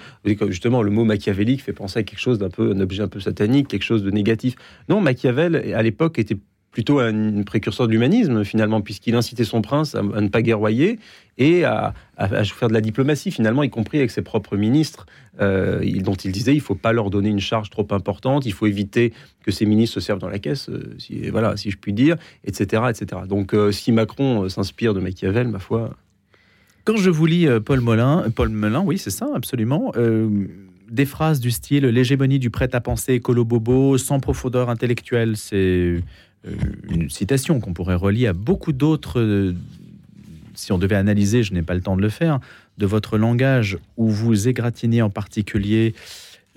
justement 0.49 0.81
le 0.81 0.91
mot 0.91 1.05
machiavélique 1.05 1.63
fait 1.63 1.71
penser 1.73 1.99
à 1.99 2.03
quelque 2.03 2.19
chose 2.19 2.37
d'un 2.37 2.49
peu 2.49 2.71
un 2.71 2.79
objet 2.81 3.01
un 3.01 3.07
peu 3.07 3.21
satanique, 3.21 3.69
quelque 3.69 3.83
chose 3.83 4.03
de 4.03 4.11
négatif. 4.11 4.55
Non, 4.89 4.99
Machiavel 4.99 5.73
à 5.73 5.81
l'époque 5.81 6.19
était 6.19 6.37
plutôt 6.75 6.99
un 6.99 7.43
précurseur 7.43 7.87
de 7.87 7.93
l'humanisme, 7.93 8.43
finalement, 8.43 8.81
puisqu'il 8.81 9.15
incitait 9.15 9.45
son 9.45 9.61
prince 9.61 9.95
à, 9.95 10.01
ne 10.01 10.27
pas 10.27 10.41
guerroyer 10.41 10.99
et 11.37 11.63
à, 11.63 11.93
faire 12.43 12.67
de 12.67 12.73
la 12.73 12.81
diplomatie, 12.81 13.31
finalement, 13.31 13.63
y 13.63 13.69
compris 13.69 13.99
avec 13.99 14.11
ses 14.11 14.21
propres 14.21 14.57
ministres, 14.57 15.05
euh, 15.39 15.81
dont 16.01 16.15
il 16.15 16.33
disait 16.33 16.51
il 16.51 16.57
ne 16.57 16.61
faut 16.61 16.75
pas 16.75 16.91
leur 16.91 17.09
donner 17.09 17.29
une 17.29 17.39
charge 17.39 17.69
trop 17.69 17.87
importante, 17.91 18.45
il 18.45 18.51
faut 18.51 18.67
éviter 18.67 19.13
que 19.45 19.51
ces 19.51 19.65
ministres 19.65 19.93
se 19.93 19.99
servent 20.01 20.19
dans 20.19 20.27
la 20.27 20.37
caisse, 20.37 20.67
euh, 20.67 20.93
si, 20.97 21.29
voilà, 21.29 21.55
si 21.55 21.71
je 21.71 21.77
puis 21.77 21.93
dire, 21.93 22.17
etc. 22.43 22.83
etc. 22.89 23.21
Donc, 23.25 23.53
euh, 23.53 23.71
si 23.71 23.93
Macron 23.93 24.49
s'inspire 24.49 24.93
de 24.93 24.99
Machiavel, 24.99 25.47
ma 25.47 25.59
foi. 25.59 25.95
Quand 26.83 26.97
je 26.97 27.09
vous 27.09 27.25
lis 27.25 27.47
Paul 27.63 27.79
Molin, 27.79 28.25
Paul 28.35 28.49
Melun, 28.49 28.81
oui, 28.81 28.97
c'est 28.97 29.11
ça, 29.11 29.29
absolument 29.33 29.93
des 30.87 31.05
phrases 31.05 31.39
du 31.39 31.49
style 31.49 31.83
l'hégémonie 31.85 32.37
du 32.37 32.51
prêt-à-penser 32.51 33.13
écolo-bobo 33.13 33.97
sans 33.97 34.19
profondeur 34.19 34.69
intellectuelle, 34.69 35.35
c'est 35.35 36.03
une 36.89 37.09
citation 37.09 37.59
qu'on 37.59 37.73
pourrait 37.73 37.95
relier 37.95 38.27
à 38.27 38.33
beaucoup 38.33 38.71
d'autres, 38.71 39.19
euh, 39.19 39.53
si 40.53 40.71
on 40.71 40.77
devait 40.77 40.95
analyser, 40.95 41.43
je 41.43 41.53
n'ai 41.53 41.61
pas 41.61 41.73
le 41.73 41.81
temps 41.81 41.97
de 41.97 42.01
le 42.01 42.09
faire, 42.09 42.39
de 42.77 42.85
votre 42.85 43.17
langage 43.17 43.77
où 43.97 44.09
vous 44.09 44.47
égratignez 44.47 45.01
en 45.01 45.09
particulier, 45.09 45.95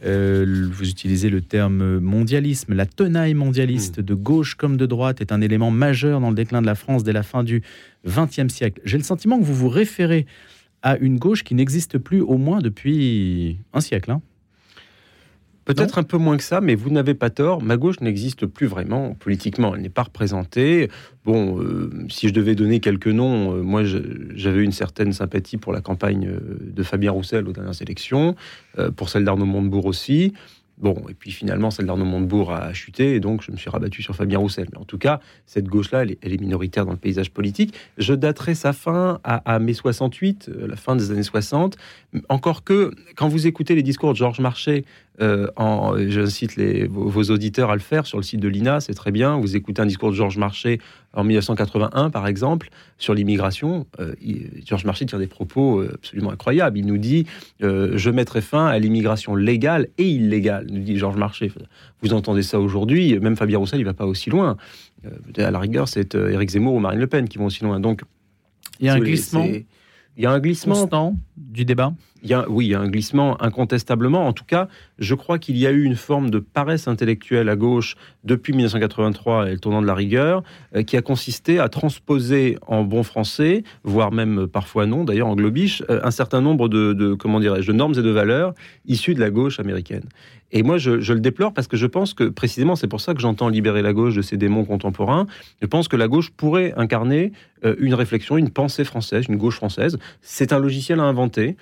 euh, 0.04 0.68
vous 0.70 0.88
utilisez 0.88 1.28
le 1.28 1.40
terme 1.40 1.98
mondialisme, 1.98 2.74
la 2.74 2.86
tenaille 2.86 3.34
mondialiste 3.34 3.98
hmm. 3.98 4.02
de 4.02 4.14
gauche 4.14 4.54
comme 4.54 4.76
de 4.76 4.86
droite 4.86 5.20
est 5.20 5.32
un 5.32 5.40
élément 5.40 5.70
majeur 5.70 6.20
dans 6.20 6.30
le 6.30 6.36
déclin 6.36 6.60
de 6.60 6.66
la 6.66 6.76
France 6.76 7.02
dès 7.02 7.12
la 7.12 7.24
fin 7.24 7.42
du 7.42 7.62
XXe 8.06 8.48
siècle. 8.48 8.80
J'ai 8.84 8.98
le 8.98 9.04
sentiment 9.04 9.38
que 9.38 9.44
vous 9.44 9.54
vous 9.54 9.68
référez 9.68 10.26
à 10.82 10.96
une 10.98 11.18
gauche 11.18 11.42
qui 11.42 11.54
n'existe 11.54 11.98
plus 11.98 12.20
au 12.20 12.38
moins 12.38 12.60
depuis 12.60 13.58
un 13.72 13.80
siècle. 13.80 14.12
Hein. 14.12 14.22
Peut-être 15.68 15.98
un 15.98 16.02
peu 16.02 16.16
moins 16.16 16.38
que 16.38 16.42
ça, 16.42 16.62
mais 16.62 16.74
vous 16.74 16.88
n'avez 16.88 17.12
pas 17.12 17.28
tort. 17.28 17.62
Ma 17.62 17.76
gauche 17.76 18.00
n'existe 18.00 18.46
plus 18.46 18.66
vraiment 18.66 19.12
politiquement. 19.12 19.74
Elle 19.74 19.82
n'est 19.82 19.90
pas 19.90 20.04
représentée. 20.04 20.88
Bon, 21.26 21.60
euh, 21.60 21.90
si 22.08 22.26
je 22.26 22.32
devais 22.32 22.54
donner 22.54 22.80
quelques 22.80 23.08
noms, 23.08 23.54
euh, 23.54 23.60
moi 23.60 23.82
j'avais 23.84 24.64
une 24.64 24.72
certaine 24.72 25.12
sympathie 25.12 25.58
pour 25.58 25.74
la 25.74 25.82
campagne 25.82 26.26
euh, 26.26 26.56
de 26.58 26.82
Fabien 26.82 27.10
Roussel 27.10 27.46
aux 27.46 27.52
dernières 27.52 27.82
élections, 27.82 28.34
pour 28.96 29.10
celle 29.10 29.24
d'Arnaud 29.24 29.44
Montebourg 29.44 29.84
aussi. 29.84 30.32
Bon, 30.78 30.94
et 31.10 31.14
puis 31.14 31.32
finalement, 31.32 31.70
celle 31.70 31.86
d'Arnaud 31.86 32.04
Montebourg 32.04 32.52
a 32.52 32.72
chuté, 32.72 33.16
et 33.16 33.20
donc 33.20 33.42
je 33.42 33.50
me 33.50 33.56
suis 33.56 33.68
rabattu 33.68 34.00
sur 34.00 34.14
Fabien 34.14 34.38
Roussel. 34.38 34.68
Mais 34.72 34.78
en 34.78 34.84
tout 34.84 34.96
cas, 34.96 35.20
cette 35.44 35.66
gauche-là, 35.66 36.04
elle, 36.04 36.32
est 36.32 36.40
minoritaire 36.40 36.86
dans 36.86 36.92
le 36.92 36.98
paysage 36.98 37.30
politique. 37.30 37.74
Je 37.98 38.14
daterai 38.14 38.54
sa 38.54 38.72
fin 38.72 39.18
à, 39.24 39.58
mai 39.58 39.74
68, 39.74 40.48
la 40.68 40.76
fin 40.76 40.94
des 40.94 41.10
années 41.10 41.24
60. 41.24 41.76
Encore 42.28 42.62
que, 42.62 42.92
quand 43.16 43.28
vous 43.28 43.48
écoutez 43.48 43.74
les 43.74 43.82
discours 43.82 44.12
de 44.12 44.16
Georges 44.16 44.40
Marchais 44.40 44.84
euh, 45.20 45.48
en, 45.56 45.96
j'incite 46.08 46.56
les, 46.56 46.86
vos, 46.86 47.22
auditeurs 47.24 47.70
à 47.70 47.74
le 47.74 47.80
faire 47.80 48.06
sur 48.06 48.18
le 48.18 48.22
site 48.22 48.40
de 48.40 48.48
l'INA, 48.48 48.80
c'est 48.80 48.94
très 48.94 49.10
bien. 49.10 49.36
Vous 49.36 49.56
écoutez 49.56 49.82
un 49.82 49.86
discours 49.86 50.10
de 50.10 50.14
Georges 50.14 50.38
Marchais 50.38 50.78
en 51.12 51.24
1981, 51.24 52.10
par 52.10 52.26
exemple, 52.26 52.70
sur 52.98 53.14
l'immigration. 53.14 53.86
Euh, 53.98 54.14
Georges 54.64 54.84
Marchais 54.84 55.06
tient 55.06 55.18
des 55.18 55.26
propos 55.26 55.80
euh, 55.80 55.92
absolument 55.94 56.30
incroyables. 56.30 56.78
Il 56.78 56.86
nous 56.86 56.98
dit 56.98 57.26
Je 57.60 58.10
mettrai 58.10 58.40
fin 58.40 58.66
à 58.66 58.78
l'immigration 58.78 59.34
légale 59.34 59.88
et 59.98 60.08
illégale, 60.08 60.66
nous 60.70 60.82
dit 60.82 60.96
Georges 60.96 61.16
Marchais. 61.16 61.50
Vous 62.02 62.12
entendez 62.12 62.42
ça 62.42 62.60
aujourd'hui, 62.60 63.18
même 63.18 63.36
Fabien 63.36 63.58
Roussel, 63.58 63.80
il 63.80 63.84
ne 63.84 63.88
va 63.88 63.94
pas 63.94 64.06
aussi 64.06 64.30
loin. 64.30 64.56
à 65.36 65.50
la 65.50 65.58
rigueur, 65.58 65.88
c'est 65.88 66.14
Éric 66.14 66.50
Zemmour 66.50 66.74
ou 66.74 66.80
Marine 66.80 67.00
Le 67.00 67.06
Pen 67.06 67.28
qui 67.28 67.38
vont 67.38 67.46
aussi 67.46 67.64
loin. 67.64 67.80
Donc, 67.80 68.02
il 68.80 68.86
y 68.86 68.88
a 68.88 68.94
un 68.94 69.00
glissement. 69.00 69.46
Il 70.18 70.24
y 70.24 70.26
a 70.26 70.32
un 70.32 70.40
glissement 70.40 70.74
constant 70.74 71.16
du 71.36 71.64
débat? 71.64 71.92
Il 72.22 72.30
y 72.30 72.34
a, 72.34 72.48
oui, 72.48 72.66
il 72.66 72.70
y 72.70 72.74
a 72.74 72.80
un 72.80 72.88
glissement 72.88 73.40
incontestablement. 73.42 74.26
En 74.26 74.32
tout 74.32 74.44
cas, 74.44 74.68
je 74.98 75.14
crois 75.14 75.38
qu'il 75.38 75.56
y 75.56 75.66
a 75.66 75.70
eu 75.70 75.84
une 75.84 75.94
forme 75.94 76.30
de 76.30 76.38
paresse 76.38 76.88
intellectuelle 76.88 77.48
à 77.48 77.56
gauche 77.56 77.96
depuis 78.24 78.52
1983 78.52 79.48
et 79.48 79.52
le 79.52 79.58
tournant 79.58 79.80
de 79.80 79.86
la 79.86 79.94
rigueur, 79.94 80.42
euh, 80.74 80.82
qui 80.82 80.96
a 80.96 81.02
consisté 81.02 81.58
à 81.58 81.68
transposer 81.68 82.58
en 82.66 82.82
bon 82.82 83.02
français, 83.02 83.62
voire 83.84 84.10
même 84.10 84.46
parfois 84.46 84.86
non, 84.86 85.04
d'ailleurs 85.04 85.28
en 85.28 85.36
globiche, 85.36 85.82
euh, 85.90 86.00
un 86.02 86.10
certain 86.10 86.40
nombre 86.40 86.68
de, 86.68 87.14
comment 87.14 87.40
de 87.40 87.72
normes 87.72 87.94
et 87.96 88.02
de 88.02 88.10
valeurs 88.10 88.54
issues 88.86 89.14
de 89.14 89.20
la 89.20 89.30
gauche 89.30 89.60
américaine. 89.60 90.04
Et 90.50 90.62
moi, 90.62 90.78
je, 90.78 90.92
le 90.92 91.20
déplore 91.20 91.52
parce 91.52 91.68
que 91.68 91.76
je 91.76 91.86
pense 91.86 92.14
que 92.14 92.24
précisément, 92.24 92.74
c'est 92.74 92.86
pour 92.86 93.00
ça 93.00 93.12
que 93.12 93.20
j'entends 93.20 93.48
libérer 93.48 93.82
la 93.82 93.92
gauche 93.92 94.14
de 94.14 94.22
ses 94.22 94.36
démons 94.36 94.64
contemporains. 94.64 95.26
Je 95.60 95.66
pense 95.66 95.88
que 95.88 95.96
la 95.96 96.08
gauche 96.08 96.30
pourrait 96.30 96.72
incarner 96.76 97.32
euh, 97.64 97.74
une 97.78 97.94
réflexion, 97.94 98.38
une 98.38 98.50
pensée 98.50 98.84
française, 98.84 99.26
une 99.28 99.36
gauche 99.36 99.56
française. 99.56 99.98
C'est 100.22 100.52
un 100.52 100.58
logiciel 100.58 101.00
à 101.00 101.04
inventer. 101.04 101.56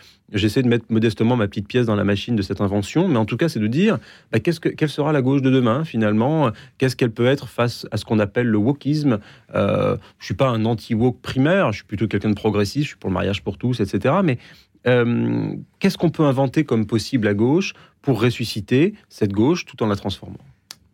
J'essaie 0.46 0.62
de 0.62 0.68
mettre 0.68 0.84
modestement 0.90 1.34
ma 1.34 1.48
petite 1.48 1.66
pièce 1.66 1.86
dans 1.86 1.96
la 1.96 2.04
machine 2.04 2.36
de 2.36 2.42
cette 2.42 2.60
invention, 2.60 3.08
mais 3.08 3.16
en 3.16 3.24
tout 3.24 3.36
cas, 3.36 3.48
c'est 3.48 3.58
de 3.58 3.66
dire 3.66 3.98
bah, 4.30 4.38
qu'est-ce 4.38 4.60
que, 4.60 4.68
quelle 4.68 4.88
sera 4.88 5.12
la 5.12 5.20
gauche 5.20 5.42
de 5.42 5.50
demain 5.50 5.84
finalement? 5.84 6.52
Qu'est-ce 6.78 6.94
qu'elle 6.94 7.10
peut 7.10 7.26
être 7.26 7.48
face 7.48 7.84
à 7.90 7.96
ce 7.96 8.04
qu'on 8.04 8.20
appelle 8.20 8.46
le 8.46 8.56
wokisme? 8.56 9.18
Euh, 9.56 9.96
Je 10.20 10.24
suis 10.24 10.34
pas 10.34 10.48
un 10.48 10.64
anti-woke 10.64 11.20
primaire, 11.20 11.72
je 11.72 11.78
suis 11.78 11.84
plutôt 11.84 12.06
quelqu'un 12.06 12.30
de 12.30 12.36
progressiste, 12.36 12.84
je 12.84 12.90
suis 12.90 12.96
pour 12.96 13.10
le 13.10 13.14
mariage 13.14 13.42
pour 13.42 13.58
tous, 13.58 13.80
etc. 13.80 14.14
Mais 14.22 14.38
euh, 14.86 15.52
qu'est-ce 15.80 15.98
qu'on 15.98 16.10
peut 16.10 16.22
inventer 16.22 16.62
comme 16.62 16.86
possible 16.86 17.26
à 17.26 17.34
gauche 17.34 17.72
pour 18.00 18.22
ressusciter 18.22 18.94
cette 19.08 19.32
gauche 19.32 19.64
tout 19.64 19.82
en 19.82 19.88
la 19.88 19.96
transformant? 19.96 20.38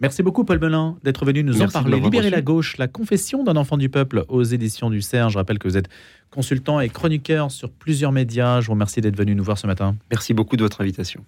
Merci 0.03 0.25
beaucoup, 0.25 0.45
Paul 0.45 0.59
Belin, 0.59 0.97
d'être 1.05 1.25
venu 1.25 1.45
nous 1.45 1.63
en 1.63 1.69
parler. 1.69 2.01
Libérer 2.01 2.29
la 2.29 2.43
gauche, 2.43 2.77
la 2.77 2.89
confession 2.89 3.45
d'un 3.45 3.55
enfant 3.55 3.77
du 3.77 3.89
peuple 3.89 4.25
aux 4.29 4.43
éditions 4.43 4.91
du 4.91 5.01
CERF. 5.01 5.31
Je 5.31 5.39
rappelle 5.39 5.61
que 5.61 5.69
vous 5.69 5.77
êtes 5.77 5.89
consultant 6.33 6.81
et 6.81 6.89
chroniqueur 6.89 7.53
sur 7.53 7.71
plusieurs 7.71 8.11
médias. 8.11 8.61
Je 8.61 8.67
vous 8.67 8.73
remercie 8.73 9.01
d'être 9.01 9.17
venu 9.17 9.37
nous 9.37 9.45
voir 9.45 9.59
ce 9.59 9.69
matin. 9.69 9.95
Merci 10.11 10.35
beaucoup 10.35 10.57
de 10.57 10.63
votre 10.65 10.81
invitation. 10.81 11.25